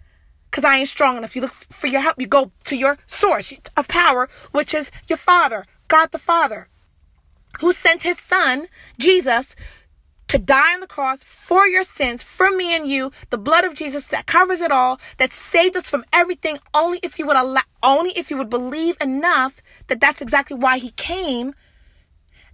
because 0.50 0.64
I 0.64 0.78
ain't 0.78 0.88
strong 0.88 1.18
enough. 1.18 1.36
You 1.36 1.42
look 1.42 1.52
for 1.52 1.86
your 1.86 2.00
help, 2.00 2.18
you 2.18 2.26
go 2.26 2.50
to 2.64 2.76
your 2.76 2.96
source 3.06 3.52
of 3.76 3.88
power, 3.88 4.28
which 4.52 4.72
is 4.72 4.90
your 5.06 5.18
Father, 5.18 5.66
God 5.86 6.12
the 6.12 6.18
Father 6.18 6.68
who 7.60 7.72
sent 7.72 8.02
his 8.02 8.18
son, 8.18 8.66
Jesus, 8.98 9.56
to 10.28 10.38
die 10.38 10.74
on 10.74 10.80
the 10.80 10.86
cross 10.86 11.22
for 11.22 11.66
your 11.66 11.82
sins, 11.82 12.22
for 12.22 12.50
me 12.50 12.74
and 12.74 12.88
you, 12.88 13.10
the 13.30 13.38
blood 13.38 13.64
of 13.64 13.74
Jesus 13.74 14.08
that 14.08 14.26
covers 14.26 14.60
it 14.60 14.72
all, 14.72 15.00
that 15.18 15.32
saved 15.32 15.76
us 15.76 15.88
from 15.88 16.04
everything, 16.12 16.58
only 16.72 16.98
if 17.02 17.18
you 17.18 17.26
would 17.26 17.36
allow, 17.36 17.62
only 17.82 18.10
if 18.16 18.30
you 18.30 18.38
would 18.38 18.50
believe 18.50 18.96
enough 19.00 19.62
that 19.86 20.00
that's 20.00 20.22
exactly 20.22 20.56
why 20.56 20.78
he 20.78 20.90
came, 20.92 21.54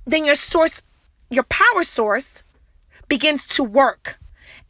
then 0.06 0.24
your 0.24 0.36
source, 0.36 0.82
your 1.30 1.44
power 1.44 1.84
source 1.84 2.42
begins 3.08 3.46
to 3.46 3.64
work 3.64 4.18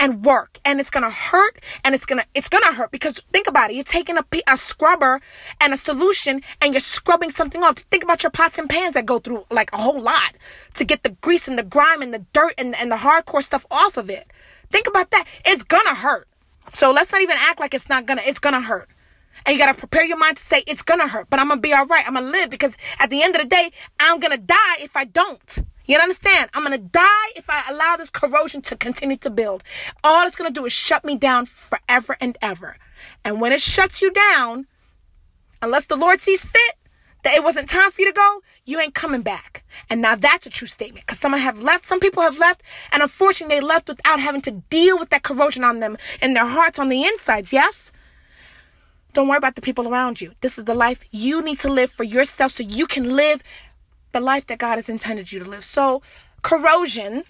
and 0.00 0.24
work. 0.24 0.58
And 0.64 0.80
it's 0.80 0.90
gonna 0.90 1.10
hurt 1.10 1.60
and 1.84 1.94
it's 1.94 2.06
gonna 2.06 2.24
it's 2.34 2.48
gonna 2.48 2.72
hurt 2.72 2.90
because 2.90 3.20
think 3.32 3.46
about 3.46 3.70
it 3.70 3.74
you're 3.74 3.84
taking 3.84 4.18
a, 4.18 4.24
a 4.48 4.56
scrubber 4.56 5.20
and 5.60 5.72
a 5.72 5.76
solution 5.76 6.40
and 6.60 6.72
you're 6.74 6.80
scrubbing 6.80 7.30
something 7.30 7.62
off. 7.62 7.76
Think 7.76 8.02
about 8.02 8.24
your 8.24 8.30
pots 8.30 8.58
and 8.58 8.68
pans 8.68 8.94
that 8.94 9.06
go 9.06 9.20
through 9.20 9.44
like 9.50 9.72
a 9.72 9.76
whole 9.76 10.00
lot 10.00 10.34
to 10.74 10.84
get 10.84 11.04
the 11.04 11.10
grease 11.20 11.46
and 11.46 11.58
the 11.58 11.62
grime 11.62 12.02
and 12.02 12.12
the 12.12 12.24
dirt 12.32 12.54
and, 12.58 12.74
and 12.74 12.90
the 12.90 12.96
hardcore 12.96 13.42
stuff 13.42 13.66
off 13.70 13.96
of 13.96 14.10
it. 14.10 14.32
Think 14.70 14.88
about 14.88 15.10
that. 15.10 15.26
It's 15.44 15.62
gonna 15.62 15.94
hurt. 15.94 16.26
So 16.72 16.90
let's 16.92 17.12
not 17.12 17.20
even 17.20 17.36
act 17.38 17.60
like 17.60 17.74
it's 17.74 17.88
not 17.88 18.06
gonna 18.06 18.22
it's 18.24 18.38
gonna 18.40 18.62
hurt. 18.62 18.88
And 19.46 19.56
you 19.56 19.64
got 19.64 19.72
to 19.72 19.78
prepare 19.78 20.04
your 20.04 20.18
mind 20.18 20.36
to 20.36 20.42
say 20.42 20.62
it's 20.66 20.82
to 20.82 21.08
hurt, 21.08 21.28
but 21.30 21.40
I'm 21.40 21.48
to 21.48 21.56
be 21.56 21.72
all 21.72 21.86
right. 21.86 22.06
I'm 22.06 22.14
to 22.14 22.20
live 22.20 22.50
because 22.50 22.76
at 22.98 23.08
the 23.08 23.22
end 23.22 23.34
of 23.36 23.40
the 23.40 23.48
day, 23.48 23.70
I'm 23.98 24.20
to 24.20 24.36
die 24.36 24.76
if 24.80 24.96
I 24.96 25.04
don't. 25.04 25.58
You 25.90 25.98
understand? 25.98 26.50
I'm 26.54 26.64
going 26.64 26.78
to 26.78 26.86
die 26.86 27.28
if 27.34 27.50
I 27.50 27.64
allow 27.68 27.96
this 27.96 28.10
corrosion 28.10 28.62
to 28.62 28.76
continue 28.76 29.16
to 29.16 29.28
build. 29.28 29.64
All 30.04 30.24
it's 30.24 30.36
going 30.36 30.48
to 30.48 30.54
do 30.54 30.64
is 30.64 30.72
shut 30.72 31.04
me 31.04 31.16
down 31.16 31.46
forever 31.46 32.16
and 32.20 32.38
ever. 32.40 32.76
And 33.24 33.40
when 33.40 33.50
it 33.50 33.60
shuts 33.60 34.00
you 34.00 34.12
down, 34.12 34.68
unless 35.60 35.86
the 35.86 35.96
Lord 35.96 36.20
sees 36.20 36.44
fit 36.44 36.76
that 37.24 37.34
it 37.34 37.42
wasn't 37.42 37.68
time 37.68 37.90
for 37.90 38.02
you 38.02 38.06
to 38.06 38.14
go, 38.14 38.40
you 38.64 38.78
ain't 38.78 38.94
coming 38.94 39.22
back. 39.22 39.64
And 39.90 40.00
now 40.00 40.14
that's 40.14 40.46
a 40.46 40.50
true 40.50 40.68
statement 40.68 41.06
because 41.06 41.18
some 41.18 41.32
have 41.32 41.60
left, 41.60 41.86
some 41.86 41.98
people 41.98 42.22
have 42.22 42.38
left, 42.38 42.62
and 42.92 43.02
unfortunately 43.02 43.56
they 43.56 43.60
left 43.60 43.88
without 43.88 44.20
having 44.20 44.42
to 44.42 44.52
deal 44.52 44.96
with 44.96 45.10
that 45.10 45.24
corrosion 45.24 45.64
on 45.64 45.80
them 45.80 45.96
and 46.22 46.36
their 46.36 46.46
hearts 46.46 46.78
on 46.78 46.88
the 46.88 47.02
insides, 47.02 47.52
yes? 47.52 47.90
Don't 49.12 49.26
worry 49.26 49.38
about 49.38 49.56
the 49.56 49.60
people 49.60 49.88
around 49.88 50.20
you. 50.20 50.34
This 50.40 50.56
is 50.56 50.66
the 50.66 50.74
life 50.74 51.04
you 51.10 51.42
need 51.42 51.58
to 51.58 51.68
live 51.68 51.90
for 51.90 52.04
yourself 52.04 52.52
so 52.52 52.62
you 52.62 52.86
can 52.86 53.16
live 53.16 53.42
the 54.12 54.20
life 54.20 54.46
that 54.46 54.58
God 54.58 54.76
has 54.76 54.88
intended 54.88 55.30
you 55.32 55.38
to 55.40 55.48
live. 55.48 55.64
So, 55.64 56.02
corrosion, 56.42 57.24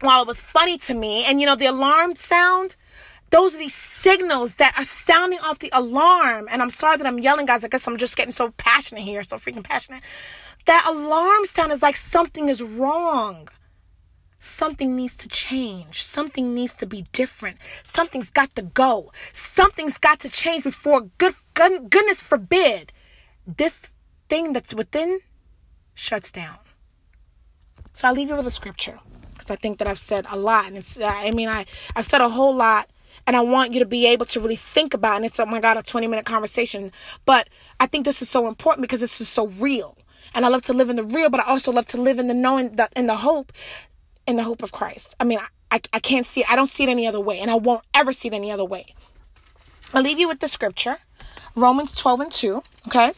while 0.00 0.22
it 0.22 0.28
was 0.28 0.40
funny 0.40 0.78
to 0.78 0.94
me, 0.94 1.24
and 1.24 1.40
you 1.40 1.46
know, 1.46 1.56
the 1.56 1.66
alarm 1.66 2.14
sound, 2.14 2.76
those 3.30 3.54
are 3.54 3.58
these 3.58 3.74
signals 3.74 4.56
that 4.56 4.74
are 4.76 4.84
sounding 4.84 5.40
off 5.40 5.58
the 5.58 5.70
alarm. 5.72 6.46
And 6.50 6.62
I'm 6.62 6.70
sorry 6.70 6.96
that 6.98 7.06
I'm 7.06 7.18
yelling, 7.18 7.46
guys. 7.46 7.64
I 7.64 7.68
guess 7.68 7.86
I'm 7.88 7.96
just 7.96 8.16
getting 8.16 8.32
so 8.32 8.50
passionate 8.56 9.02
here, 9.02 9.22
so 9.24 9.38
freaking 9.38 9.64
passionate. 9.64 10.02
That 10.66 10.86
alarm 10.88 11.44
sound 11.44 11.72
is 11.72 11.82
like 11.82 11.96
something 11.96 12.48
is 12.48 12.62
wrong. 12.62 13.48
Something 14.38 14.94
needs 14.94 15.16
to 15.16 15.28
change. 15.28 16.04
Something 16.04 16.54
needs 16.54 16.74
to 16.76 16.86
be 16.86 17.06
different. 17.12 17.56
Something's 17.82 18.30
got 18.30 18.54
to 18.56 18.62
go. 18.62 19.10
Something's 19.32 19.98
got 19.98 20.20
to 20.20 20.28
change 20.28 20.64
before 20.64 21.00
good, 21.18 21.34
good 21.54 21.90
goodness 21.90 22.22
forbid 22.22 22.92
this 23.46 23.92
thing 24.28 24.52
that's 24.52 24.74
within 24.74 25.20
shuts 25.94 26.30
down. 26.30 26.56
So 27.92 28.08
I 28.08 28.12
leave 28.12 28.28
you 28.28 28.36
with 28.36 28.46
a 28.46 28.50
scripture 28.50 28.98
because 29.32 29.50
I 29.50 29.56
think 29.56 29.78
that 29.78 29.88
I've 29.88 29.98
said 29.98 30.26
a 30.30 30.36
lot, 30.36 30.66
and 30.66 30.76
it's 30.76 31.00
I 31.00 31.30
mean 31.30 31.48
I 31.48 31.66
I've 31.94 32.06
said 32.06 32.20
a 32.20 32.28
whole 32.28 32.54
lot, 32.54 32.88
and 33.26 33.36
I 33.36 33.40
want 33.40 33.72
you 33.72 33.80
to 33.80 33.86
be 33.86 34.06
able 34.06 34.26
to 34.26 34.40
really 34.40 34.56
think 34.56 34.94
about. 34.94 35.14
It. 35.14 35.16
And 35.16 35.26
it's 35.26 35.40
oh 35.40 35.46
my 35.46 35.60
god, 35.60 35.76
a 35.76 35.82
twenty 35.82 36.06
minute 36.06 36.26
conversation, 36.26 36.92
but 37.24 37.48
I 37.80 37.86
think 37.86 38.04
this 38.04 38.22
is 38.22 38.28
so 38.28 38.48
important 38.48 38.82
because 38.82 39.00
this 39.00 39.20
is 39.20 39.28
so 39.28 39.48
real, 39.48 39.96
and 40.34 40.44
I 40.44 40.48
love 40.48 40.62
to 40.62 40.72
live 40.72 40.90
in 40.90 40.96
the 40.96 41.04
real, 41.04 41.30
but 41.30 41.40
I 41.40 41.44
also 41.44 41.70
love 41.72 41.86
to 41.86 41.96
live 41.96 42.18
in 42.18 42.26
the 42.28 42.34
knowing 42.34 42.76
that 42.76 42.92
in 42.96 43.06
the 43.06 43.16
hope, 43.16 43.52
in 44.26 44.36
the 44.36 44.44
hope 44.44 44.62
of 44.62 44.72
Christ. 44.72 45.14
I 45.20 45.24
mean 45.24 45.38
I 45.38 45.46
I, 45.70 45.80
I 45.94 45.98
can't 45.98 46.26
see 46.26 46.40
it. 46.42 46.50
I 46.50 46.56
don't 46.56 46.68
see 46.68 46.84
it 46.84 46.88
any 46.88 47.06
other 47.06 47.20
way, 47.20 47.38
and 47.40 47.50
I 47.50 47.56
won't 47.56 47.82
ever 47.94 48.12
see 48.12 48.28
it 48.28 48.34
any 48.34 48.50
other 48.52 48.64
way. 48.64 48.94
I'll 49.92 50.02
leave 50.02 50.18
you 50.18 50.28
with 50.28 50.40
the 50.40 50.48
scripture, 50.48 50.98
Romans 51.56 51.94
twelve 51.96 52.20
and 52.20 52.32
two. 52.32 52.62
Okay. 52.86 53.12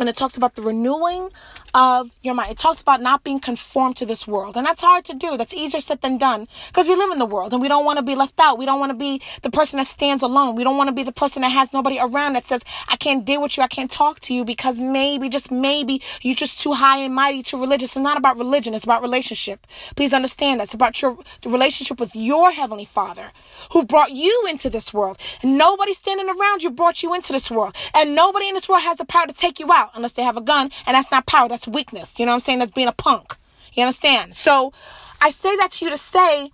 And 0.00 0.08
it 0.08 0.16
talks 0.16 0.36
about 0.36 0.54
the 0.54 0.62
renewing 0.62 1.30
of 1.74 2.10
your 2.22 2.34
mind. 2.34 2.50
It 2.50 2.58
talks 2.58 2.80
about 2.80 3.02
not 3.02 3.24
being 3.24 3.40
conformed 3.40 3.96
to 3.96 4.06
this 4.06 4.26
world. 4.26 4.56
And 4.56 4.66
that's 4.66 4.82
hard 4.82 5.04
to 5.06 5.14
do. 5.14 5.36
That's 5.36 5.54
easier 5.54 5.80
said 5.80 6.00
than 6.00 6.18
done 6.18 6.48
because 6.68 6.88
we 6.88 6.96
live 6.96 7.10
in 7.10 7.18
the 7.18 7.26
world 7.26 7.52
and 7.52 7.60
we 7.60 7.68
don't 7.68 7.84
want 7.84 7.98
to 7.98 8.02
be 8.02 8.14
left 8.14 8.38
out. 8.40 8.58
We 8.58 8.66
don't 8.66 8.80
want 8.80 8.90
to 8.90 8.96
be 8.96 9.20
the 9.42 9.50
person 9.50 9.78
that 9.78 9.86
stands 9.86 10.22
alone. 10.22 10.54
We 10.54 10.64
don't 10.64 10.76
want 10.76 10.88
to 10.88 10.94
be 10.94 11.02
the 11.02 11.12
person 11.12 11.42
that 11.42 11.50
has 11.50 11.72
nobody 11.72 11.98
around 11.98 12.34
that 12.34 12.44
says, 12.44 12.62
I 12.88 12.96
can't 12.96 13.24
deal 13.24 13.42
with 13.42 13.56
you. 13.56 13.62
I 13.62 13.68
can't 13.68 13.90
talk 13.90 14.20
to 14.20 14.34
you 14.34 14.44
because 14.44 14.78
maybe, 14.78 15.28
just 15.28 15.50
maybe, 15.50 16.02
you're 16.22 16.34
just 16.34 16.60
too 16.60 16.72
high 16.72 16.98
and 16.98 17.14
mighty, 17.14 17.42
too 17.42 17.60
religious. 17.60 17.90
It's 17.90 18.02
not 18.02 18.16
about 18.16 18.38
religion. 18.38 18.74
It's 18.74 18.84
about 18.84 19.02
relationship. 19.02 19.66
Please 19.96 20.12
understand 20.12 20.60
that. 20.60 20.64
It's 20.64 20.74
about 20.74 21.00
your 21.00 21.18
relationship 21.44 22.00
with 22.00 22.14
your 22.14 22.50
Heavenly 22.50 22.84
Father 22.84 23.30
who 23.72 23.84
brought 23.84 24.12
you 24.12 24.46
into 24.48 24.70
this 24.70 24.92
world. 24.92 25.18
Nobody 25.42 25.94
standing 25.94 26.28
around 26.28 26.62
you 26.62 26.70
brought 26.70 27.02
you 27.02 27.14
into 27.14 27.32
this 27.32 27.50
world. 27.50 27.76
And 27.94 28.14
nobody 28.14 28.48
in 28.48 28.54
this 28.54 28.68
world 28.68 28.82
has 28.82 28.98
the 28.98 29.04
power 29.04 29.26
to 29.26 29.32
take 29.32 29.58
you 29.58 29.72
out 29.72 29.87
unless 29.94 30.12
they 30.12 30.22
have 30.22 30.36
a 30.36 30.40
gun. 30.40 30.70
And 30.86 30.94
that's 30.94 31.10
not 31.10 31.26
power. 31.26 31.48
That's 31.48 31.66
weakness. 31.66 32.18
You 32.18 32.26
know 32.26 32.32
what 32.32 32.36
I'm 32.36 32.40
saying? 32.40 32.58
That's 32.60 32.72
being 32.72 32.88
a 32.88 32.92
punk. 32.92 33.36
You 33.74 33.82
understand? 33.84 34.34
So 34.34 34.72
I 35.20 35.30
say 35.30 35.54
that 35.56 35.72
to 35.72 35.84
you 35.84 35.90
to 35.90 35.96
say, 35.96 36.50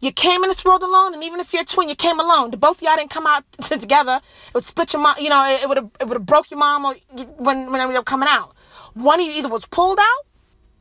you 0.00 0.12
came 0.12 0.42
in 0.42 0.48
this 0.48 0.64
world 0.64 0.82
alone, 0.82 1.12
and 1.12 1.22
even 1.22 1.40
if 1.40 1.52
you're 1.52 1.62
a 1.62 1.66
twin, 1.66 1.88
you 1.90 1.94
came 1.94 2.18
alone. 2.18 2.50
The 2.50 2.56
both 2.56 2.82
y'all 2.82 2.96
didn't 2.96 3.10
come 3.10 3.26
out 3.26 3.44
together. 3.62 4.20
It 4.48 4.54
would 4.54 4.64
split 4.64 4.94
your 4.94 5.02
mom. 5.02 5.16
You 5.18 5.28
know, 5.28 5.44
it 5.46 5.68
would 5.68 5.76
have 5.76 5.90
it 6.00 6.08
would 6.08 6.16
have 6.16 6.26
broke 6.26 6.50
your 6.50 6.58
mom 6.58 6.86
or 6.86 6.94
when 7.36 7.70
when 7.70 7.86
they 7.86 7.94
were 7.94 8.02
coming 8.02 8.28
out. 8.28 8.54
One 8.94 9.20
of 9.20 9.26
you 9.26 9.32
either 9.32 9.48
was 9.48 9.66
pulled 9.66 9.98
out 9.98 10.26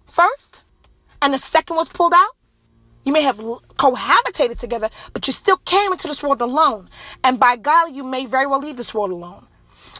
first, 0.05 0.63
and 1.21 1.33
the 1.33 1.37
second 1.37 1.75
was 1.75 1.89
pulled 1.89 2.13
out. 2.13 2.35
You 3.03 3.11
may 3.11 3.21
have 3.23 3.37
cohabitated 3.37 4.57
together, 4.57 4.89
but 5.13 5.27
you 5.27 5.33
still 5.33 5.57
came 5.57 5.91
into 5.91 6.07
this 6.07 6.23
world 6.23 6.41
alone. 6.41 6.89
And 7.23 7.39
by 7.39 7.55
golly, 7.55 7.93
you 7.93 8.03
may 8.03 8.25
very 8.25 8.47
well 8.47 8.59
leave 8.59 8.77
this 8.77 8.93
world 8.93 9.11
alone. 9.11 9.47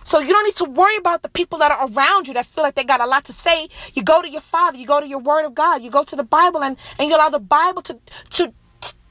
So 0.09 0.17
you 0.17 0.29
don't 0.29 0.43
need 0.43 0.55
to 0.55 0.63
worry 0.63 0.95
about 0.95 1.21
the 1.21 1.29
people 1.29 1.59
that 1.59 1.71
are 1.71 1.87
around 1.87 2.27
you 2.27 2.33
that 2.33 2.47
feel 2.47 2.63
like 2.63 2.73
they 2.73 2.83
got 2.83 2.99
a 2.99 3.05
lot 3.05 3.25
to 3.25 3.31
say. 3.31 3.67
You 3.93 4.01
go 4.01 4.23
to 4.23 4.27
your 4.27 4.41
Father, 4.41 4.75
you 4.75 4.87
go 4.87 4.99
to 4.99 5.07
your 5.07 5.19
Word 5.19 5.45
of 5.45 5.53
God, 5.53 5.83
you 5.83 5.91
go 5.91 6.03
to 6.03 6.15
the 6.15 6.23
Bible, 6.23 6.63
and, 6.63 6.77
and 6.97 7.07
you 7.07 7.15
allow 7.15 7.29
the 7.29 7.39
Bible 7.39 7.83
to, 7.83 7.99
to, 8.31 8.51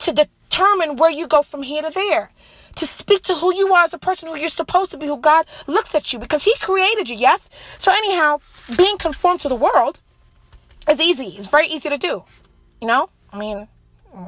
to 0.00 0.12
determine 0.12 0.96
where 0.96 1.12
you 1.12 1.28
go 1.28 1.42
from 1.42 1.62
here 1.62 1.82
to 1.82 1.90
there. 1.90 2.32
To 2.74 2.84
speak 2.84 3.22
to 3.22 3.36
who 3.36 3.54
you 3.54 3.72
are 3.74 3.84
as 3.84 3.94
a 3.94 3.98
person 3.98 4.28
who 4.28 4.36
you're 4.36 4.48
supposed 4.48 4.90
to 4.90 4.98
be, 4.98 5.06
who 5.06 5.18
God 5.18 5.46
looks 5.68 5.94
at 5.94 6.12
you 6.12 6.18
because 6.18 6.42
He 6.42 6.52
created 6.58 7.08
you, 7.08 7.14
yes? 7.14 7.48
So, 7.78 7.92
anyhow, 7.92 8.40
being 8.76 8.98
conformed 8.98 9.38
to 9.42 9.48
the 9.48 9.54
world 9.54 10.00
is 10.90 11.00
easy. 11.00 11.26
It's 11.38 11.46
very 11.46 11.68
easy 11.68 11.90
to 11.90 11.98
do. 11.98 12.24
You 12.80 12.88
know? 12.88 13.08
I 13.32 13.38
mean, 13.38 13.68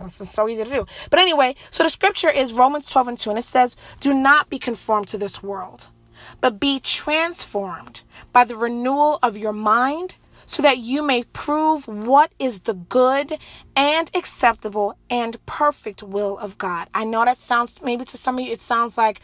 this 0.05 0.21
is 0.21 0.31
so 0.31 0.49
easy 0.49 0.63
to 0.63 0.71
do. 0.71 0.87
But 1.11 1.19
anyway, 1.19 1.57
so 1.71 1.83
the 1.83 1.91
scripture 1.91 2.31
is 2.31 2.53
Romans 2.53 2.89
12 2.89 3.09
and 3.09 3.19
2, 3.19 3.31
and 3.31 3.39
it 3.41 3.45
says, 3.45 3.75
Do 3.99 4.15
not 4.15 4.49
be 4.49 4.61
conformed 4.61 5.09
to 5.09 5.19
this 5.19 5.43
world 5.43 5.89
but 6.41 6.61
be 6.61 6.81
transformed 6.81 8.03
by 8.33 8.45
the 8.45 8.57
renewal 8.57 9.19
of 9.23 9.37
your 9.37 9.53
mind 9.53 10.17
so 10.47 10.63
that 10.63 10.79
you 10.79 11.03
may 11.03 11.23
prove 11.23 11.87
what 11.87 12.33
is 12.39 12.61
the 12.61 12.75
good 12.75 13.39
and 13.77 14.11
acceptable 14.15 14.97
and 15.09 15.45
perfect 15.47 16.03
will 16.03 16.37
of 16.39 16.59
God. 16.59 16.89
I 16.93 17.05
know 17.05 17.25
that 17.25 17.37
sounds 17.37 17.81
maybe 17.83 18.05
to 18.07 18.17
some 18.17 18.37
of 18.37 18.45
you 18.45 18.53
it 18.53 18.61
sounds 18.61 18.99
like 18.99 19.21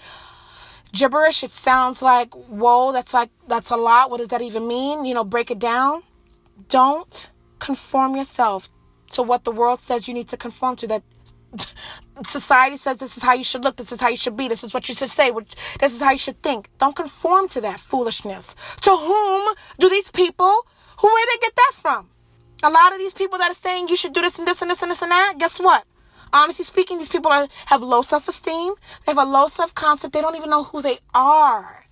gibberish. 0.92 1.42
It 1.42 1.50
sounds 1.50 2.00
like 2.00 2.32
whoa, 2.34 2.92
that's 2.92 3.12
like 3.12 3.30
that's 3.48 3.70
a 3.70 3.76
lot. 3.76 4.10
What 4.10 4.18
does 4.18 4.28
that 4.28 4.40
even 4.40 4.68
mean? 4.68 5.04
You 5.04 5.14
know, 5.14 5.24
break 5.24 5.50
it 5.50 5.58
down. 5.58 6.02
Don't 6.68 7.30
conform 7.58 8.14
yourself 8.16 8.68
to 9.10 9.22
what 9.22 9.44
the 9.44 9.52
world 9.52 9.80
says 9.80 10.06
you 10.06 10.14
need 10.14 10.28
to 10.28 10.36
conform 10.36 10.76
to 10.76 10.86
that 10.86 11.02
society 12.24 12.76
says 12.76 12.98
this 12.98 13.16
is 13.16 13.22
how 13.22 13.34
you 13.34 13.44
should 13.44 13.64
look, 13.64 13.76
this 13.76 13.92
is 13.92 14.00
how 14.00 14.08
you 14.08 14.16
should 14.16 14.36
be, 14.36 14.48
this 14.48 14.64
is 14.64 14.72
what 14.72 14.88
you 14.88 14.94
should 14.94 15.10
say, 15.10 15.30
this 15.80 15.94
is 15.94 16.00
how 16.00 16.12
you 16.12 16.18
should 16.18 16.40
think. 16.42 16.70
Don't 16.78 16.96
conform 16.96 17.48
to 17.48 17.60
that 17.62 17.80
foolishness. 17.80 18.54
To 18.82 18.90
whom 18.90 19.54
do 19.78 19.88
these 19.88 20.10
people, 20.10 20.66
who 20.98 21.08
where 21.08 21.26
they 21.26 21.40
get 21.40 21.56
that 21.56 21.72
from? 21.74 22.08
A 22.62 22.70
lot 22.70 22.92
of 22.92 22.98
these 22.98 23.12
people 23.12 23.38
that 23.38 23.50
are 23.50 23.54
saying 23.54 23.88
you 23.88 23.96
should 23.96 24.14
do 24.14 24.22
this 24.22 24.38
and 24.38 24.46
this 24.48 24.62
and 24.62 24.70
this 24.70 24.82
and 24.82 24.90
this 24.90 25.02
and 25.02 25.10
that, 25.10 25.34
guess 25.38 25.58
what? 25.58 25.84
Honestly 26.32 26.64
speaking, 26.64 26.98
these 26.98 27.08
people 27.08 27.30
are, 27.30 27.48
have 27.66 27.82
low 27.82 28.02
self 28.02 28.28
esteem, 28.28 28.74
they 29.04 29.12
have 29.12 29.18
a 29.18 29.30
low 29.30 29.46
self 29.46 29.74
concept, 29.74 30.12
they 30.14 30.20
don't 30.20 30.36
even 30.36 30.50
know 30.50 30.64
who 30.64 30.82
they 30.82 30.98
are. 31.14 31.85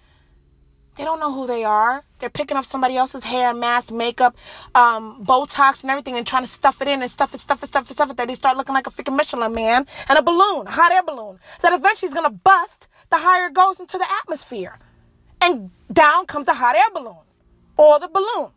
They 0.97 1.05
don't 1.05 1.19
know 1.19 1.33
who 1.33 1.47
they 1.47 1.65
are. 1.65 2.05
They're 2.21 2.31
picking 2.31 2.57
up 2.57 2.65
somebody 2.65 2.97
else's 2.97 3.25
hair, 3.25 3.53
mask, 3.53 3.93
makeup, 3.93 4.37
um, 4.75 5.25
Botox, 5.25 5.83
and 5.83 5.91
everything, 5.91 6.17
and 6.17 6.27
trying 6.27 6.45
to 6.45 6.49
stuff 6.49 6.81
it 6.81 6.89
in 6.89 7.03
and 7.03 7.11
stuff 7.11 7.35
it, 7.35 7.41
stuff 7.41 7.63
it, 7.63 7.67
stuff 7.67 7.91
it, 7.91 7.95
stuff 7.95 8.11
it. 8.11 8.17
That 8.17 8.29
they 8.29 8.35
start 8.37 8.57
looking 8.57 8.75
like 8.75 8.87
a 8.87 8.91
freaking 8.91 9.17
Michelin 9.17 9.53
man 9.53 9.87
and 10.09 10.19
a 10.19 10.23
balloon, 10.23 10.67
a 10.67 10.71
hot 10.71 10.93
air 10.93 11.03
balloon. 11.03 11.41
That 11.63 11.73
eventually 11.73 12.09
is 12.09 12.15
gonna 12.15 12.31
bust. 12.31 12.89
The 13.11 13.19
higher 13.19 13.47
it 13.47 13.55
goes 13.55 13.81
into 13.81 13.99
the 13.99 14.07
atmosphere, 14.23 14.79
and 15.41 15.71
down 15.93 16.27
comes 16.27 16.47
the 16.47 16.55
hot 16.55 16.77
air 16.77 16.91
balloon, 16.95 17.25
or 17.77 17.99
the 17.99 18.09
balloon, 18.09 18.51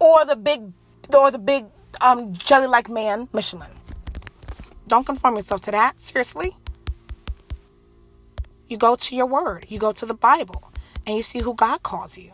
or 0.00 0.24
the 0.24 0.36
big, 0.36 0.72
or 1.14 1.30
the 1.30 1.38
big 1.38 1.66
um, 2.00 2.34
jelly-like 2.34 2.88
man 2.88 3.28
Michelin. 3.32 3.70
Don't 4.88 5.06
conform 5.06 5.36
yourself 5.36 5.60
to 5.62 5.70
that. 5.70 6.00
Seriously. 6.00 6.56
You 8.68 8.76
go 8.76 8.96
to 8.96 9.16
your 9.16 9.26
word. 9.26 9.66
You 9.68 9.78
go 9.78 9.92
to 9.92 10.06
the 10.06 10.14
Bible 10.14 10.69
and 11.06 11.16
you 11.16 11.22
see 11.22 11.40
who 11.40 11.54
God 11.54 11.82
calls 11.82 12.16
you. 12.18 12.32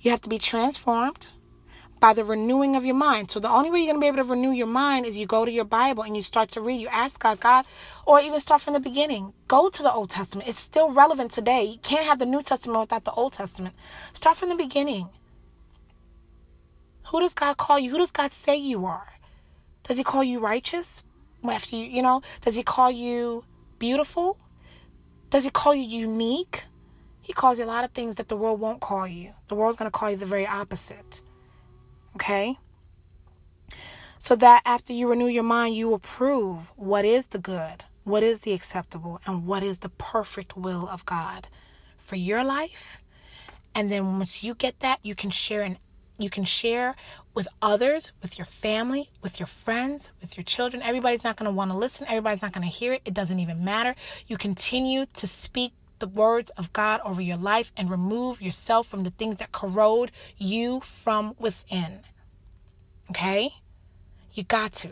You 0.00 0.10
have 0.10 0.20
to 0.22 0.28
be 0.28 0.38
transformed 0.38 1.28
by 2.02 2.12
the 2.12 2.24
renewing 2.24 2.74
of 2.74 2.84
your 2.84 2.96
mind. 2.96 3.30
So 3.30 3.38
the 3.38 3.48
only 3.48 3.70
way 3.70 3.78
you're 3.78 3.92
going 3.92 3.98
to 3.98 4.00
be 4.00 4.08
able 4.08 4.16
to 4.28 4.34
renew 4.34 4.50
your 4.50 4.66
mind 4.66 5.06
is 5.06 5.16
you 5.16 5.24
go 5.24 5.44
to 5.44 5.52
your 5.52 5.64
Bible 5.64 6.02
and 6.02 6.16
you 6.16 6.22
start 6.22 6.48
to 6.50 6.60
read. 6.60 6.80
You 6.80 6.88
ask 6.88 7.22
God, 7.22 7.38
God, 7.38 7.64
or 8.04 8.20
even 8.20 8.40
start 8.40 8.60
from 8.60 8.74
the 8.74 8.80
beginning. 8.80 9.32
Go 9.46 9.70
to 9.70 9.82
the 9.84 9.92
Old 9.92 10.10
Testament. 10.10 10.48
It's 10.48 10.58
still 10.58 10.90
relevant 10.90 11.30
today. 11.30 11.62
You 11.62 11.78
can't 11.78 12.04
have 12.04 12.18
the 12.18 12.26
New 12.26 12.42
Testament 12.42 12.80
without 12.80 13.04
the 13.04 13.12
Old 13.12 13.34
Testament. 13.34 13.76
Start 14.12 14.36
from 14.36 14.48
the 14.48 14.56
beginning. 14.56 15.10
Who 17.10 17.20
does 17.20 17.34
God 17.34 17.56
call 17.56 17.78
you? 17.78 17.90
Who 17.90 17.98
does 17.98 18.10
God 18.10 18.32
say 18.32 18.56
you 18.56 18.84
are? 18.84 19.12
Does 19.84 19.96
he 19.96 20.02
call 20.02 20.24
you 20.24 20.40
righteous? 20.40 21.04
After 21.48 21.76
you, 21.76 21.84
you 21.84 22.02
know, 22.02 22.20
does 22.40 22.56
he 22.56 22.64
call 22.64 22.90
you 22.90 23.44
beautiful? 23.78 24.38
Does 25.30 25.44
he 25.44 25.50
call 25.50 25.72
you 25.72 25.82
unique? 26.00 26.64
He 27.22 27.32
calls 27.32 27.58
you 27.58 27.64
a 27.64 27.66
lot 27.66 27.84
of 27.84 27.92
things 27.92 28.16
that 28.16 28.28
the 28.28 28.36
world 28.36 28.60
won't 28.60 28.80
call 28.80 29.06
you. 29.06 29.32
The 29.48 29.54
world's 29.54 29.76
going 29.76 29.90
to 29.90 29.96
call 29.96 30.10
you 30.10 30.16
the 30.16 30.26
very 30.26 30.46
opposite. 30.46 31.22
Okay? 32.16 32.58
So 34.18 34.36
that 34.36 34.62
after 34.64 34.92
you 34.92 35.08
renew 35.08 35.26
your 35.26 35.42
mind, 35.42 35.74
you 35.74 35.88
will 35.88 35.98
prove 35.98 36.72
what 36.76 37.04
is 37.04 37.28
the 37.28 37.38
good, 37.38 37.84
what 38.04 38.22
is 38.22 38.40
the 38.40 38.52
acceptable, 38.52 39.20
and 39.26 39.46
what 39.46 39.62
is 39.62 39.78
the 39.78 39.88
perfect 39.88 40.56
will 40.56 40.88
of 40.88 41.06
God 41.06 41.48
for 41.96 42.16
your 42.16 42.44
life. 42.44 43.02
And 43.74 43.90
then 43.90 44.18
once 44.18 44.44
you 44.44 44.54
get 44.54 44.80
that, 44.80 44.98
you 45.02 45.14
can 45.14 45.30
share 45.30 45.62
and 45.62 45.78
you 46.18 46.30
can 46.30 46.44
share 46.44 46.94
with 47.34 47.48
others, 47.60 48.12
with 48.20 48.38
your 48.38 48.44
family, 48.44 49.08
with 49.22 49.40
your 49.40 49.46
friends, 49.46 50.12
with 50.20 50.36
your 50.36 50.44
children. 50.44 50.82
Everybody's 50.82 51.24
not 51.24 51.36
going 51.36 51.50
to 51.50 51.56
want 51.56 51.70
to 51.70 51.76
listen. 51.76 52.06
Everybody's 52.06 52.42
not 52.42 52.52
going 52.52 52.68
to 52.68 52.72
hear 52.72 52.92
it. 52.92 53.02
It 53.04 53.14
doesn't 53.14 53.40
even 53.40 53.64
matter. 53.64 53.94
You 54.26 54.36
continue 54.36 55.06
to 55.14 55.26
speak 55.26 55.72
the 56.02 56.08
words 56.08 56.50
of 56.50 56.72
God 56.72 57.00
over 57.04 57.22
your 57.22 57.36
life 57.36 57.72
and 57.76 57.88
remove 57.88 58.42
yourself 58.42 58.88
from 58.88 59.04
the 59.04 59.10
things 59.10 59.36
that 59.36 59.52
corrode 59.52 60.10
you 60.36 60.80
from 60.80 61.36
within. 61.38 62.00
Okay? 63.10 63.54
You 64.32 64.42
got 64.42 64.72
to. 64.82 64.90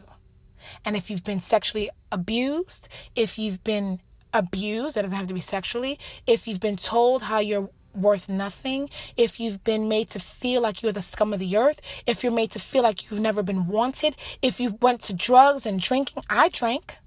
And 0.85 0.97
if 0.97 1.11
you've 1.11 1.25
been 1.25 1.41
sexually 1.41 1.91
abused, 2.13 2.89
if 3.17 3.39
you've 3.39 3.65
been 3.65 4.01
abused, 4.33 4.95
that 4.95 5.03
doesn't 5.03 5.19
have 5.19 5.27
to 5.27 5.35
be 5.35 5.41
sexually, 5.41 5.99
if 6.29 6.47
you've 6.47 6.61
been 6.61 6.77
told 6.77 7.23
how 7.23 7.41
you're 7.41 7.69
worth 7.93 8.29
nothing, 8.29 8.89
if 9.17 9.41
you've 9.41 9.65
been 9.65 9.89
made 9.89 10.11
to 10.11 10.21
feel 10.21 10.63
like 10.63 10.81
you're 10.81 10.93
the 10.93 11.03
scum 11.03 11.33
of 11.33 11.41
the 11.41 11.57
earth, 11.57 11.81
if 12.07 12.23
you're 12.23 12.31
made 12.31 12.53
to 12.53 12.61
feel 12.61 12.85
like 12.85 13.11
you've 13.11 13.19
never 13.19 13.43
been 13.43 13.67
wanted, 13.67 14.15
if 14.43 14.61
you 14.61 14.79
went 14.81 15.01
to 15.01 15.13
drugs 15.13 15.67
and 15.67 15.81
drinking, 15.81 16.23
I 16.31 16.51
drank. 16.51 16.99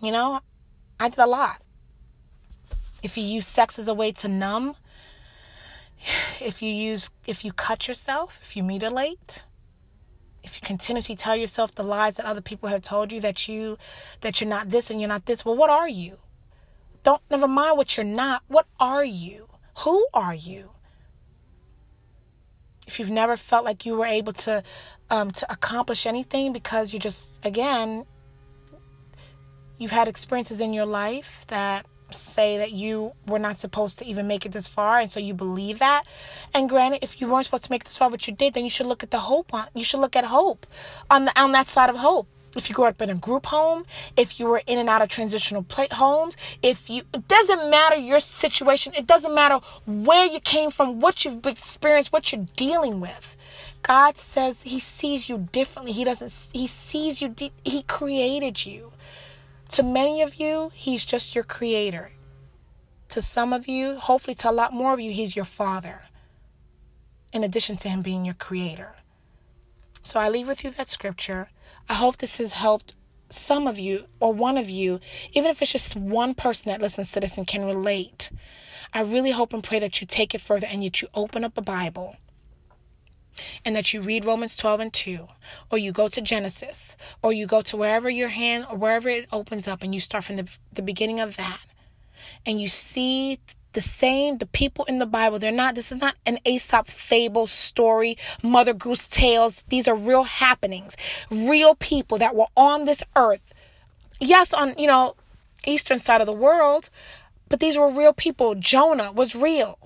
You 0.00 0.12
know, 0.12 0.38
I 1.00 1.08
did 1.08 1.18
a 1.18 1.26
lot 1.26 1.62
if 3.02 3.16
you 3.16 3.24
use 3.24 3.46
sex 3.46 3.78
as 3.78 3.88
a 3.88 3.94
way 3.94 4.12
to 4.12 4.28
numb, 4.28 4.74
if 6.40 6.62
you 6.62 6.72
use 6.72 7.10
if 7.26 7.44
you 7.44 7.52
cut 7.52 7.88
yourself, 7.88 8.40
if 8.42 8.56
you 8.56 8.62
mutilate, 8.62 9.44
if 10.44 10.56
you 10.56 10.66
continuously 10.66 11.16
tell 11.16 11.36
yourself 11.36 11.74
the 11.74 11.82
lies 11.82 12.16
that 12.16 12.26
other 12.26 12.40
people 12.40 12.68
have 12.68 12.82
told 12.82 13.12
you 13.12 13.20
that 13.20 13.48
you 13.48 13.76
that 14.20 14.40
you're 14.40 14.50
not 14.50 14.70
this 14.70 14.90
and 14.90 15.00
you're 15.00 15.08
not 15.08 15.26
this, 15.26 15.44
well 15.44 15.56
what 15.56 15.70
are 15.70 15.88
you? 15.88 16.18
Don't 17.02 17.22
never 17.30 17.48
mind 17.48 17.76
what 17.76 17.96
you're 17.96 18.04
not. 18.04 18.42
What 18.48 18.66
are 18.78 19.04
you? 19.04 19.48
Who 19.78 20.06
are 20.12 20.34
you? 20.34 20.70
If 22.86 22.98
you've 22.98 23.10
never 23.10 23.36
felt 23.36 23.64
like 23.64 23.84
you 23.84 23.96
were 23.96 24.06
able 24.06 24.32
to 24.32 24.62
um, 25.10 25.30
to 25.32 25.52
accomplish 25.52 26.06
anything 26.06 26.52
because 26.52 26.92
you 26.92 26.98
just 26.98 27.32
again 27.44 28.04
you've 29.78 29.90
had 29.90 30.08
experiences 30.08 30.60
in 30.60 30.72
your 30.72 30.86
life 30.86 31.44
that 31.48 31.86
say 32.10 32.58
that 32.58 32.72
you 32.72 33.12
were 33.26 33.38
not 33.38 33.56
supposed 33.56 33.98
to 33.98 34.04
even 34.04 34.26
make 34.26 34.46
it 34.46 34.52
this 34.52 34.68
far 34.68 34.98
and 34.98 35.10
so 35.10 35.20
you 35.20 35.34
believe 35.34 35.78
that 35.78 36.04
and 36.54 36.68
granted 36.68 37.02
if 37.02 37.20
you 37.20 37.28
weren't 37.28 37.44
supposed 37.44 37.64
to 37.64 37.70
make 37.70 37.84
this 37.84 37.96
far 37.96 38.10
but 38.10 38.26
you 38.26 38.34
did 38.34 38.54
then 38.54 38.64
you 38.64 38.70
should 38.70 38.86
look 38.86 39.02
at 39.02 39.10
the 39.10 39.18
hope 39.18 39.52
on 39.52 39.66
you 39.74 39.84
should 39.84 40.00
look 40.00 40.16
at 40.16 40.24
hope 40.24 40.66
on 41.10 41.24
the 41.26 41.40
on 41.40 41.52
that 41.52 41.68
side 41.68 41.90
of 41.90 41.96
hope 41.96 42.26
if 42.56 42.68
you 42.68 42.74
grew 42.74 42.86
up 42.86 43.00
in 43.02 43.10
a 43.10 43.14
group 43.14 43.46
home, 43.46 43.84
if 44.16 44.40
you 44.40 44.46
were 44.46 44.62
in 44.66 44.78
and 44.78 44.88
out 44.88 45.02
of 45.02 45.08
transitional 45.08 45.62
plate 45.62 45.92
homes, 45.92 46.36
if 46.62 46.88
you, 46.88 47.02
it 47.12 47.28
doesn't 47.28 47.70
matter 47.70 47.96
your 47.96 48.20
situation, 48.20 48.94
it 48.96 49.06
doesn't 49.06 49.34
matter 49.34 49.60
where 49.86 50.26
you 50.26 50.40
came 50.40 50.70
from, 50.70 51.00
what 51.00 51.24
you've 51.24 51.44
experienced, 51.46 52.12
what 52.12 52.32
you're 52.32 52.46
dealing 52.56 53.00
with. 53.00 53.36
God 53.82 54.18
says 54.18 54.62
He 54.62 54.80
sees 54.80 55.28
you 55.28 55.48
differently. 55.52 55.92
He 55.92 56.04
doesn't, 56.04 56.32
He 56.52 56.66
sees 56.66 57.20
you, 57.22 57.34
He 57.64 57.82
created 57.82 58.66
you. 58.66 58.92
To 59.68 59.82
many 59.82 60.22
of 60.22 60.36
you, 60.36 60.70
He's 60.74 61.04
just 61.04 61.34
your 61.34 61.44
creator. 61.44 62.12
To 63.10 63.22
some 63.22 63.52
of 63.52 63.68
you, 63.68 63.96
hopefully 63.96 64.34
to 64.36 64.50
a 64.50 64.52
lot 64.52 64.72
more 64.72 64.92
of 64.94 65.00
you, 65.00 65.12
He's 65.12 65.36
your 65.36 65.44
father, 65.44 66.02
in 67.32 67.44
addition 67.44 67.76
to 67.78 67.88
Him 67.88 68.02
being 68.02 68.24
your 68.24 68.34
creator. 68.34 68.96
So 70.02 70.18
I 70.18 70.28
leave 70.28 70.48
with 70.48 70.64
you 70.64 70.70
that 70.70 70.88
scripture. 70.88 71.50
I 71.88 71.94
hope 71.94 72.16
this 72.16 72.38
has 72.38 72.52
helped 72.52 72.94
some 73.30 73.66
of 73.66 73.78
you 73.78 74.06
or 74.20 74.32
one 74.32 74.56
of 74.56 74.70
you, 74.70 75.00
even 75.32 75.50
if 75.50 75.60
it's 75.60 75.72
just 75.72 75.96
one 75.96 76.34
person 76.34 76.70
that 76.70 76.80
listens 76.80 77.12
to 77.12 77.20
this 77.20 77.36
and 77.36 77.46
can 77.46 77.64
relate. 77.64 78.30
I 78.94 79.02
really 79.02 79.32
hope 79.32 79.52
and 79.52 79.62
pray 79.62 79.80
that 79.80 80.00
you 80.00 80.06
take 80.06 80.34
it 80.34 80.40
further 80.40 80.66
and 80.66 80.82
that 80.82 81.02
you 81.02 81.08
open 81.14 81.44
up 81.44 81.58
a 81.58 81.62
Bible 81.62 82.16
and 83.64 83.74
that 83.76 83.92
you 83.92 84.00
read 84.00 84.24
Romans 84.24 84.56
12 84.56 84.80
and 84.80 84.92
2, 84.92 85.28
or 85.70 85.78
you 85.78 85.92
go 85.92 86.08
to 86.08 86.20
Genesis, 86.20 86.96
or 87.22 87.32
you 87.32 87.46
go 87.46 87.60
to 87.62 87.76
wherever 87.76 88.08
your 88.08 88.28
hand 88.28 88.66
or 88.70 88.76
wherever 88.76 89.08
it 89.08 89.26
opens 89.32 89.68
up 89.68 89.82
and 89.82 89.94
you 89.94 90.00
start 90.00 90.24
from 90.24 90.36
the, 90.36 90.48
the 90.72 90.82
beginning 90.82 91.20
of 91.20 91.36
that, 91.36 91.60
and 92.46 92.60
you 92.60 92.68
see 92.68 93.38
the 93.74 93.80
same 93.80 94.38
the 94.38 94.46
people 94.46 94.84
in 94.86 94.98
the 94.98 95.06
bible 95.06 95.38
they're 95.38 95.52
not 95.52 95.74
this 95.74 95.92
is 95.92 96.00
not 96.00 96.16
an 96.24 96.38
aesop 96.46 96.88
fable 96.88 97.46
story 97.46 98.16
mother 98.42 98.72
goose 98.72 99.06
tales 99.06 99.62
these 99.68 99.86
are 99.86 99.94
real 99.94 100.22
happenings 100.22 100.96
real 101.30 101.74
people 101.74 102.16
that 102.16 102.34
were 102.34 102.46
on 102.56 102.86
this 102.86 103.04
earth. 103.14 103.52
Yes 104.20 104.54
on 104.54 104.74
you 104.78 104.86
know 104.86 105.16
eastern 105.66 105.98
side 105.98 106.22
of 106.22 106.26
the 106.26 106.32
world 106.32 106.88
but 107.48 107.60
these 107.60 107.78
were 107.78 107.90
real 107.90 108.12
people. 108.12 108.54
Jonah 108.54 109.10
was 109.12 109.34
real. 109.34 109.78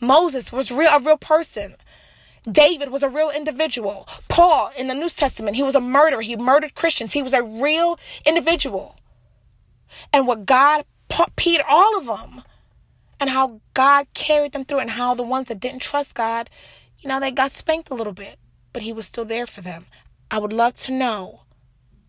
Moses 0.00 0.52
was 0.52 0.70
real 0.70 0.90
a 0.90 1.00
real 1.00 1.16
person 1.16 1.76
David 2.50 2.90
was 2.90 3.02
a 3.02 3.08
real 3.08 3.30
individual. 3.30 4.08
Paul 4.28 4.70
in 4.76 4.88
the 4.88 4.94
New 4.94 5.08
Testament, 5.08 5.56
he 5.56 5.62
was 5.62 5.74
a 5.74 5.80
murderer. 5.80 6.22
He 6.22 6.36
murdered 6.36 6.74
Christians. 6.74 7.12
He 7.12 7.22
was 7.22 7.34
a 7.34 7.42
real 7.42 7.98
individual. 8.24 8.96
And 10.12 10.26
what 10.26 10.46
God, 10.46 10.84
Peter, 11.36 11.64
all 11.68 11.98
of 11.98 12.06
them, 12.06 12.42
and 13.18 13.28
how 13.28 13.60
God 13.74 14.06
carried 14.14 14.52
them 14.52 14.64
through 14.64 14.78
and 14.78 14.90
how 14.90 15.14
the 15.14 15.22
ones 15.22 15.48
that 15.48 15.60
didn't 15.60 15.82
trust 15.82 16.14
God, 16.14 16.48
you 16.98 17.08
know, 17.08 17.20
they 17.20 17.30
got 17.30 17.52
spanked 17.52 17.90
a 17.90 17.94
little 17.94 18.12
bit, 18.12 18.38
but 18.72 18.82
He 18.82 18.92
was 18.92 19.06
still 19.06 19.24
there 19.24 19.46
for 19.46 19.60
them. 19.60 19.86
I 20.30 20.38
would 20.38 20.52
love 20.52 20.74
to 20.74 20.92
know. 20.92 21.42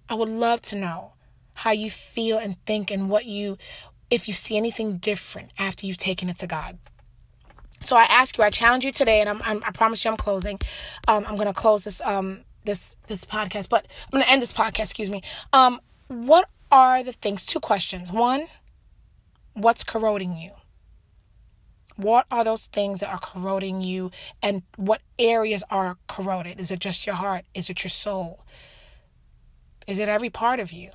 I 0.08 0.14
would 0.14 0.30
love 0.30 0.62
to 0.64 0.76
know 0.76 1.14
how 1.54 1.72
you 1.72 1.92
feel 1.92 2.38
and 2.38 2.56
think 2.66 2.92
and 2.92 3.10
what 3.10 3.26
you, 3.26 3.58
if 4.10 4.28
you 4.28 4.34
see 4.34 4.56
anything 4.56 4.98
different 4.98 5.52
after 5.58 5.86
you've 5.86 5.98
taken 5.98 6.30
it 6.30 6.38
to 6.40 6.48
God. 6.48 6.78
So 7.82 7.96
I 7.96 8.04
ask 8.04 8.38
you, 8.38 8.44
I 8.44 8.50
challenge 8.52 8.86
you 8.86 8.92
today, 8.92 9.22
and 9.22 9.30
I'm, 9.30 9.42
I'm 9.44 9.64
i 9.66 9.72
promise 9.72 10.06
you, 10.06 10.12
I'm 10.12 10.18
closing. 10.18 10.60
Um, 11.08 11.26
I'm 11.28 11.36
gonna 11.36 11.54
close 11.54 11.84
this 11.84 12.00
um 12.02 12.42
this 12.64 12.96
this 13.08 13.26
podcast, 13.26 13.70
but 13.70 13.88
I'm 14.06 14.20
gonna 14.20 14.32
end 14.32 14.42
this 14.42 14.54
podcast. 14.54 14.84
Excuse 14.84 15.10
me. 15.10 15.22
Um, 15.52 15.82
what 16.08 16.50
are 16.72 17.04
the 17.04 17.14
things? 17.14 17.46
Two 17.46 17.60
questions. 17.60 18.12
One, 18.12 18.48
what's 19.54 19.84
corroding 19.84 20.38
you? 20.38 20.52
What 21.96 22.26
are 22.32 22.44
those 22.44 22.68
things 22.68 23.02
that 23.02 23.10
are 23.10 23.20
corroding 23.20 23.82
you 23.82 24.12
and 24.42 24.64
what 24.76 25.02
areas 25.20 25.64
are 25.70 25.98
corroded? 26.08 26.60
Is 26.60 26.72
it 26.72 26.80
just 26.80 27.06
your 27.06 27.16
heart? 27.16 27.46
Is 27.54 27.70
it 27.70 27.84
your 27.84 27.90
soul? 27.90 28.44
Is 29.88 30.00
it 30.00 30.08
every 30.08 30.30
part 30.30 30.60
of 30.60 30.72
you? 30.72 30.92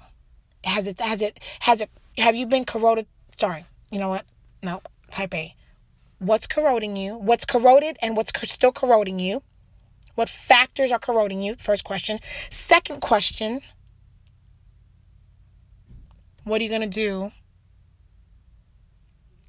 Has 0.65 0.87
it 0.87 1.01
has 1.01 1.21
it 1.21 1.43
has 1.61 1.81
it 1.81 1.91
have 2.19 2.35
you 2.35 2.47
been 2.47 2.65
corroded? 2.65 3.07
Sorry. 3.39 3.67
You 3.91 3.99
know 3.99 4.09
what? 4.09 4.25
No. 4.63 4.83
Type 5.11 5.35
A. 5.35 5.55
What's 6.19 6.47
corroding 6.47 6.97
you? 6.97 7.17
What's 7.17 7.45
corroded 7.45 7.97
and 8.01 8.17
what's 8.17 8.33
still 8.51 8.73
corroding 8.73 9.19
you? 9.19 9.43
What 10.15 10.29
factors 10.29 10.91
are 10.93 10.99
corroding 10.99 11.43
you? 11.43 11.57
First 11.59 11.85
question. 11.85 12.21
Second 12.51 13.01
question. 13.01 13.61
What 16.45 16.61
are 16.61 16.65
you 16.65 16.71
going 16.71 16.81
to 16.81 16.87
do 16.87 17.33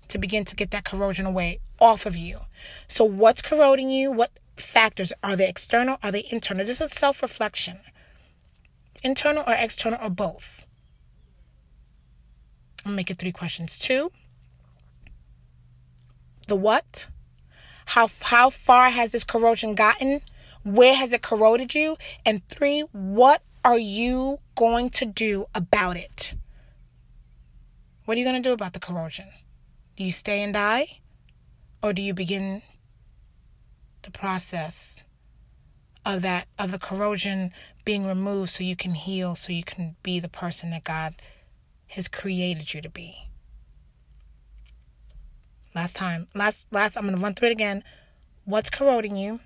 to 0.10 0.18
begin 0.18 0.46
to 0.46 0.56
get 0.56 0.72
that 0.72 0.86
corrosion 0.86 1.26
away 1.26 1.60
off 1.80 2.06
of 2.06 2.16
you. 2.16 2.40
So, 2.88 3.04
what's 3.04 3.42
corroding 3.42 3.90
you? 3.90 4.12
What 4.12 4.32
factors 4.58 5.14
are 5.24 5.36
they 5.36 5.48
external? 5.48 5.98
Are 6.02 6.12
they 6.12 6.28
internal? 6.32 6.66
This 6.66 6.82
is 6.82 6.92
self 6.92 7.22
reflection. 7.22 7.80
Internal 9.04 9.44
or 9.46 9.54
external 9.54 10.00
or 10.02 10.10
both? 10.10 10.66
I'll 12.86 12.94
make 12.94 13.12
it 13.12 13.20
three 13.20 13.32
questions. 13.32 13.78
Two, 13.78 14.12
the 16.48 16.56
what? 16.56 17.10
How, 17.86 18.10
how 18.22 18.50
far 18.50 18.90
has 18.90 19.12
this 19.12 19.24
corrosion 19.24 19.76
gotten? 19.76 20.22
Where 20.64 20.96
has 20.96 21.14
it 21.14 21.22
corroded 21.22 21.74
you? 21.74 21.98
And 22.26 22.46
three, 22.50 22.82
what 22.92 23.42
are 23.64 23.78
you 23.78 24.40
going 24.56 24.90
to 24.92 25.06
do 25.06 25.46
about 25.56 25.98
it? 25.98 26.36
What 28.06 28.16
are 28.16 28.20
you 28.20 28.26
going 28.26 28.42
to 28.42 28.50
do 28.50 28.54
about 28.54 28.74
the 28.74 28.80
corrosion? 28.80 29.28
Do 29.96 30.04
you 30.04 30.12
stay 30.12 30.42
and 30.42 30.54
die? 30.54 31.00
Or 31.82 31.94
do 31.94 32.02
you 32.02 32.14
begin 32.14 32.62
the 34.02 34.12
process 34.12 35.06
of 36.06 36.22
that 36.22 36.48
of 36.58 36.72
the 36.72 36.80
corrosion 36.80 37.52
being 37.84 38.06
removed 38.06 38.52
so 38.52 38.64
you 38.64 38.76
can 38.76 38.96
heal, 38.96 39.36
so 39.36 39.52
you 39.52 39.64
can 39.64 39.96
be 40.04 40.20
the 40.20 40.30
person 40.30 40.70
that 40.70 40.84
God 40.84 41.16
has 41.88 42.08
created 42.08 42.74
you 42.74 42.82
to 42.82 42.90
be? 42.90 43.27
Last 45.78 45.96
time, 45.96 46.28
last 46.34 46.68
last 46.72 46.98
I'm 46.98 47.08
to 47.08 47.18
run 47.18 47.36
through 47.36 47.50
it 47.50 47.52
again. 47.52 47.84
What's 48.46 48.72
corroding 48.72 49.16
you? 49.16 49.42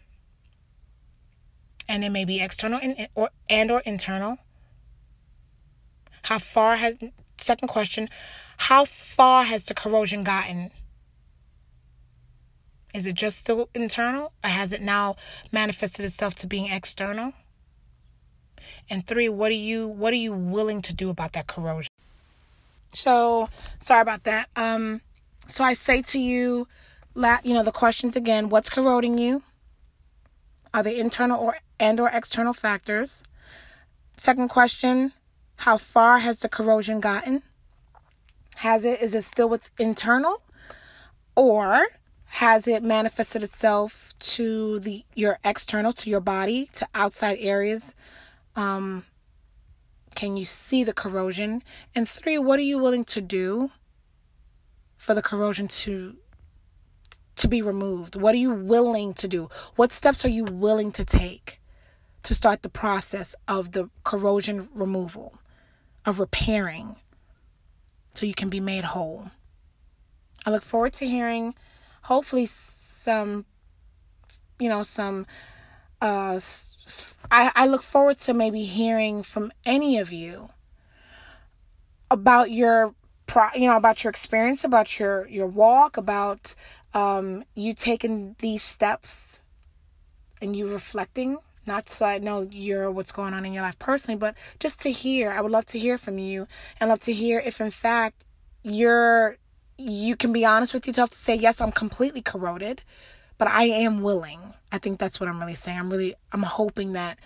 And 1.90 2.06
it 2.06 2.10
may 2.10 2.24
be 2.24 2.40
external 2.40 2.80
and 2.82 3.10
or 3.16 3.32
and 3.50 3.70
or 3.70 3.82
internal. 3.82 4.38
How 6.22 6.38
far 6.38 6.78
has 6.78 6.96
second 7.38 7.68
question, 7.68 8.08
how 8.56 8.86
far 8.86 9.44
has 9.44 9.66
the 9.66 9.74
corrosion 9.74 10.24
gotten? 10.24 10.72
Is 12.94 13.06
it 13.08 13.16
just 13.16 13.38
still 13.38 13.68
internal 13.76 14.32
or 14.42 14.50
has 14.50 14.72
it 14.72 14.82
now 14.82 15.18
manifested 15.52 16.06
itself 16.06 16.36
to 16.36 16.48
being 16.48 16.68
external? 16.70 17.34
And 18.90 19.06
three, 19.06 19.28
what 19.28 19.52
are 19.52 19.64
you 19.70 19.86
what 19.86 20.14
are 20.14 20.24
you 20.28 20.32
willing 20.32 20.82
to 20.84 20.94
do 20.94 21.10
about 21.10 21.34
that 21.34 21.48
corrosion? 21.48 21.90
So, 22.94 23.50
sorry 23.80 24.02
about 24.02 24.24
that. 24.24 24.48
Um 24.56 25.02
so 25.48 25.64
I 25.64 25.74
say 25.74 26.02
to 26.04 26.20
you, 26.20 26.68
you 27.16 27.54
know, 27.54 27.64
the 27.64 27.72
questions 27.72 28.16
again, 28.16 28.50
what's 28.50 28.70
corroding 28.70 29.18
you? 29.18 29.44
Are 30.74 30.84
they 30.84 30.98
internal 30.98 31.40
or 31.40 31.58
and 31.80 32.00
or 32.00 32.10
external 32.14 32.54
factors? 32.54 33.24
Second 34.18 34.50
question, 34.50 35.12
how 35.58 35.78
far 35.78 36.20
has 36.20 36.40
the 36.40 36.50
corrosion 36.50 37.00
gotten? 37.00 37.44
Has 38.58 38.86
it 38.86 39.02
is 39.02 39.14
it 39.14 39.24
still 39.24 39.50
with 39.50 39.72
internal 39.78 40.42
or 41.36 41.88
has 42.26 42.68
it 42.68 42.82
manifested 42.82 43.44
itself 43.44 44.14
to 44.20 44.80
the 44.80 45.04
your 45.16 45.38
external 45.44 45.92
to 45.92 46.10
your 46.10 46.22
body 46.22 46.70
to 46.72 46.88
outside 46.94 47.38
areas 47.40 47.94
um 48.56 49.04
can 50.16 50.38
you 50.38 50.46
see 50.46 50.84
the 50.84 50.94
corrosion 50.94 51.62
and 51.94 52.08
three 52.08 52.38
what 52.38 52.58
are 52.58 52.64
you 52.64 52.78
willing 52.78 53.04
to 53.04 53.20
do 53.20 53.70
for 55.02 55.14
the 55.14 55.22
corrosion 55.22 55.68
to 55.68 56.16
to 57.36 57.48
be 57.48 57.62
removed 57.62 58.16
what 58.16 58.36
are 58.36 58.44
you 58.46 58.54
willing 58.54 59.14
to 59.14 59.28
do 59.28 59.50
what 59.76 59.92
steps 59.92 60.24
are 60.24 60.30
you 60.30 60.44
willing 60.44 60.92
to 60.92 61.04
take 61.04 61.60
to 62.24 62.36
start 62.36 62.62
the 62.62 62.70
process 62.70 63.36
of 63.48 63.72
the 63.72 63.90
corrosion 64.04 64.70
removal 64.76 65.34
of 66.06 66.20
repairing 66.20 66.96
so 68.14 68.26
you 68.26 68.34
can 68.34 68.50
be 68.50 68.60
made 68.60 68.84
whole. 68.84 69.32
I 70.46 70.50
look 70.50 70.64
forward 70.64 70.94
to 70.94 71.08
hearing 71.08 71.56
hopefully 72.04 72.46
some 72.46 73.46
you 74.60 74.70
know 74.70 74.84
some 74.84 75.26
uh 76.02 76.40
I 77.32 77.52
I 77.56 77.66
look 77.68 77.84
forward 77.84 78.18
to 78.20 78.34
maybe 78.34 78.64
hearing 78.64 79.24
from 79.24 79.52
any 79.66 79.98
of 80.00 80.12
you 80.12 80.50
about 82.10 82.52
your 82.52 82.96
pro 83.32 83.48
you 83.56 83.68
know 83.68 83.78
about 83.78 84.04
your 84.04 84.12
experience 84.12 84.64
about 84.66 85.00
your 85.00 85.28
your 85.30 85.48
walk 85.48 85.98
about 85.98 86.56
um 86.94 87.44
you 87.56 87.74
taking 87.74 88.36
these 88.40 88.64
steps 88.64 89.44
and 90.42 90.56
you 90.56 90.68
reflecting 90.72 91.38
not 91.68 91.90
so 91.90 92.06
I 92.06 92.20
know 92.20 92.48
you're 92.52 92.92
what's 92.92 93.12
going 93.12 93.34
on 93.36 93.46
in 93.46 93.54
your 93.54 93.64
life 93.64 93.80
personally, 93.80 94.18
but 94.18 94.36
just 94.60 94.82
to 94.84 94.92
hear. 94.92 95.32
I 95.32 95.42
would 95.42 95.52
love 95.52 95.66
to 95.68 95.80
hear 95.80 95.98
from 95.98 96.18
you 96.18 96.48
and 96.80 96.90
love 96.90 97.02
to 97.02 97.14
hear 97.14 97.40
if 97.40 97.62
in 97.62 97.72
fact 97.72 98.26
you're 98.64 99.38
you 99.78 100.16
can 100.16 100.34
be 100.34 100.46
honest 100.46 100.74
with 100.74 100.88
yourself 100.88 101.10
to 101.12 101.18
say, 101.18 101.36
yes, 101.36 101.62
I'm 101.62 101.72
completely 101.72 102.22
corroded, 102.22 102.84
but 103.38 103.48
I 103.48 103.66
am 103.66 104.02
willing. 104.02 104.54
I 104.72 104.80
think 104.80 105.00
that's 105.00 105.20
what 105.20 105.30
I'm 105.30 105.40
really 105.40 105.56
saying. 105.56 105.80
I'm 105.80 105.92
really 105.92 106.16
I'm 106.34 106.44
hoping 106.44 106.94
that 106.94 107.20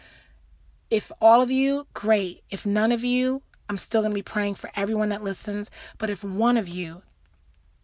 If 0.91 1.11
all 1.21 1.41
of 1.41 1.51
you, 1.51 1.87
great. 1.93 2.43
If 2.49 2.65
none 2.65 2.91
of 2.91 3.03
you, 3.03 3.41
I'm 3.69 3.77
still 3.77 4.01
going 4.01 4.11
to 4.11 4.15
be 4.15 4.21
praying 4.21 4.55
for 4.55 4.69
everyone 4.75 5.09
that 5.09 5.23
listens. 5.23 5.71
But 5.97 6.09
if 6.09 6.23
one 6.23 6.57
of 6.57 6.67
you, 6.67 7.01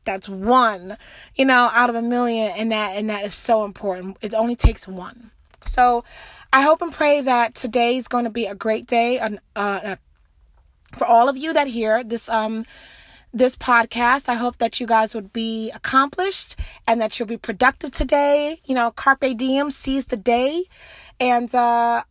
that's 0.03 0.27
one, 0.29 0.97
you 1.35 1.45
know, 1.45 1.69
out 1.73 1.89
of 1.89 1.95
a 1.95 2.01
million, 2.01 2.51
and 2.55 2.71
that 2.71 2.95
and 2.95 3.09
that 3.09 3.25
is 3.25 3.35
so 3.35 3.65
important. 3.65 4.17
It 4.21 4.33
only 4.33 4.55
takes 4.55 4.87
one. 4.87 5.31
So, 5.65 6.03
I 6.51 6.61
hope 6.61 6.81
and 6.81 6.91
pray 6.91 7.21
that 7.21 7.53
today 7.53 7.97
is 7.97 8.07
going 8.07 8.23
to 8.23 8.31
be 8.31 8.47
a 8.47 8.55
great 8.55 8.87
day, 8.87 9.19
uh, 9.19 9.29
uh, 9.55 9.95
for 10.97 11.05
all 11.05 11.29
of 11.29 11.37
you 11.37 11.53
that 11.53 11.67
hear 11.67 12.03
this 12.03 12.29
um 12.29 12.65
this 13.33 13.55
podcast. 13.55 14.27
I 14.27 14.35
hope 14.35 14.57
that 14.57 14.79
you 14.79 14.87
guys 14.87 15.15
would 15.15 15.31
be 15.31 15.71
accomplished 15.71 16.55
and 16.87 16.99
that 17.01 17.17
you'll 17.17 17.27
be 17.27 17.37
productive 17.37 17.91
today. 17.91 18.59
You 18.65 18.75
know, 18.75 18.91
carpe 18.91 19.37
diem, 19.37 19.71
seize 19.71 20.05
the 20.05 20.17
day, 20.17 20.63
and 21.19 21.53
uh, 21.53 22.03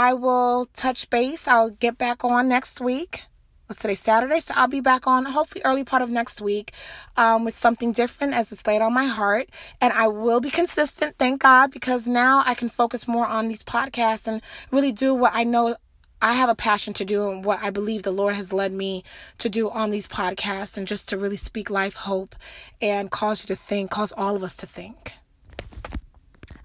I 0.00 0.14
will 0.14 0.66
touch 0.74 1.10
base. 1.10 1.48
I'll 1.48 1.70
get 1.70 1.98
back 1.98 2.22
on 2.24 2.48
next 2.48 2.80
week. 2.80 3.24
What's 3.66 3.82
today? 3.82 3.96
Saturday. 3.96 4.38
So 4.38 4.54
I'll 4.56 4.68
be 4.68 4.80
back 4.80 5.08
on 5.08 5.24
hopefully 5.24 5.62
early 5.64 5.82
part 5.82 6.02
of 6.02 6.08
next 6.08 6.40
week 6.40 6.70
um, 7.16 7.44
with 7.44 7.54
something 7.54 7.90
different 7.90 8.32
as 8.32 8.52
it's 8.52 8.64
laid 8.64 8.80
on 8.80 8.94
my 8.94 9.06
heart. 9.06 9.50
And 9.80 9.92
I 9.92 10.06
will 10.06 10.40
be 10.40 10.50
consistent, 10.50 11.16
thank 11.18 11.42
God, 11.42 11.72
because 11.72 12.06
now 12.06 12.44
I 12.46 12.54
can 12.54 12.68
focus 12.68 13.08
more 13.08 13.26
on 13.26 13.48
these 13.48 13.64
podcasts 13.64 14.28
and 14.28 14.40
really 14.70 14.92
do 14.92 15.16
what 15.16 15.32
I 15.34 15.42
know 15.42 15.74
I 16.22 16.34
have 16.34 16.48
a 16.48 16.54
passion 16.54 16.94
to 16.94 17.04
do 17.04 17.28
and 17.28 17.44
what 17.44 17.60
I 17.60 17.70
believe 17.70 18.04
the 18.04 18.12
Lord 18.12 18.36
has 18.36 18.52
led 18.52 18.72
me 18.72 19.02
to 19.38 19.48
do 19.48 19.68
on 19.68 19.90
these 19.90 20.06
podcasts 20.06 20.78
and 20.78 20.86
just 20.86 21.08
to 21.08 21.18
really 21.18 21.36
speak 21.36 21.70
life, 21.70 21.96
hope, 21.96 22.36
and 22.80 23.10
cause 23.10 23.42
you 23.42 23.48
to 23.48 23.56
think, 23.56 23.90
cause 23.90 24.12
all 24.16 24.36
of 24.36 24.44
us 24.44 24.56
to 24.58 24.66
think. 24.66 25.14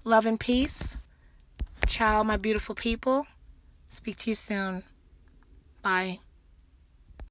Love 0.04 0.24
and 0.24 0.38
peace. 0.38 0.98
Ciao, 1.86 2.22
my 2.22 2.36
beautiful 2.36 2.74
people. 2.74 3.26
Speak 3.88 4.16
to 4.16 4.30
you 4.30 4.34
soon. 4.34 4.82
Bye. 5.82 6.20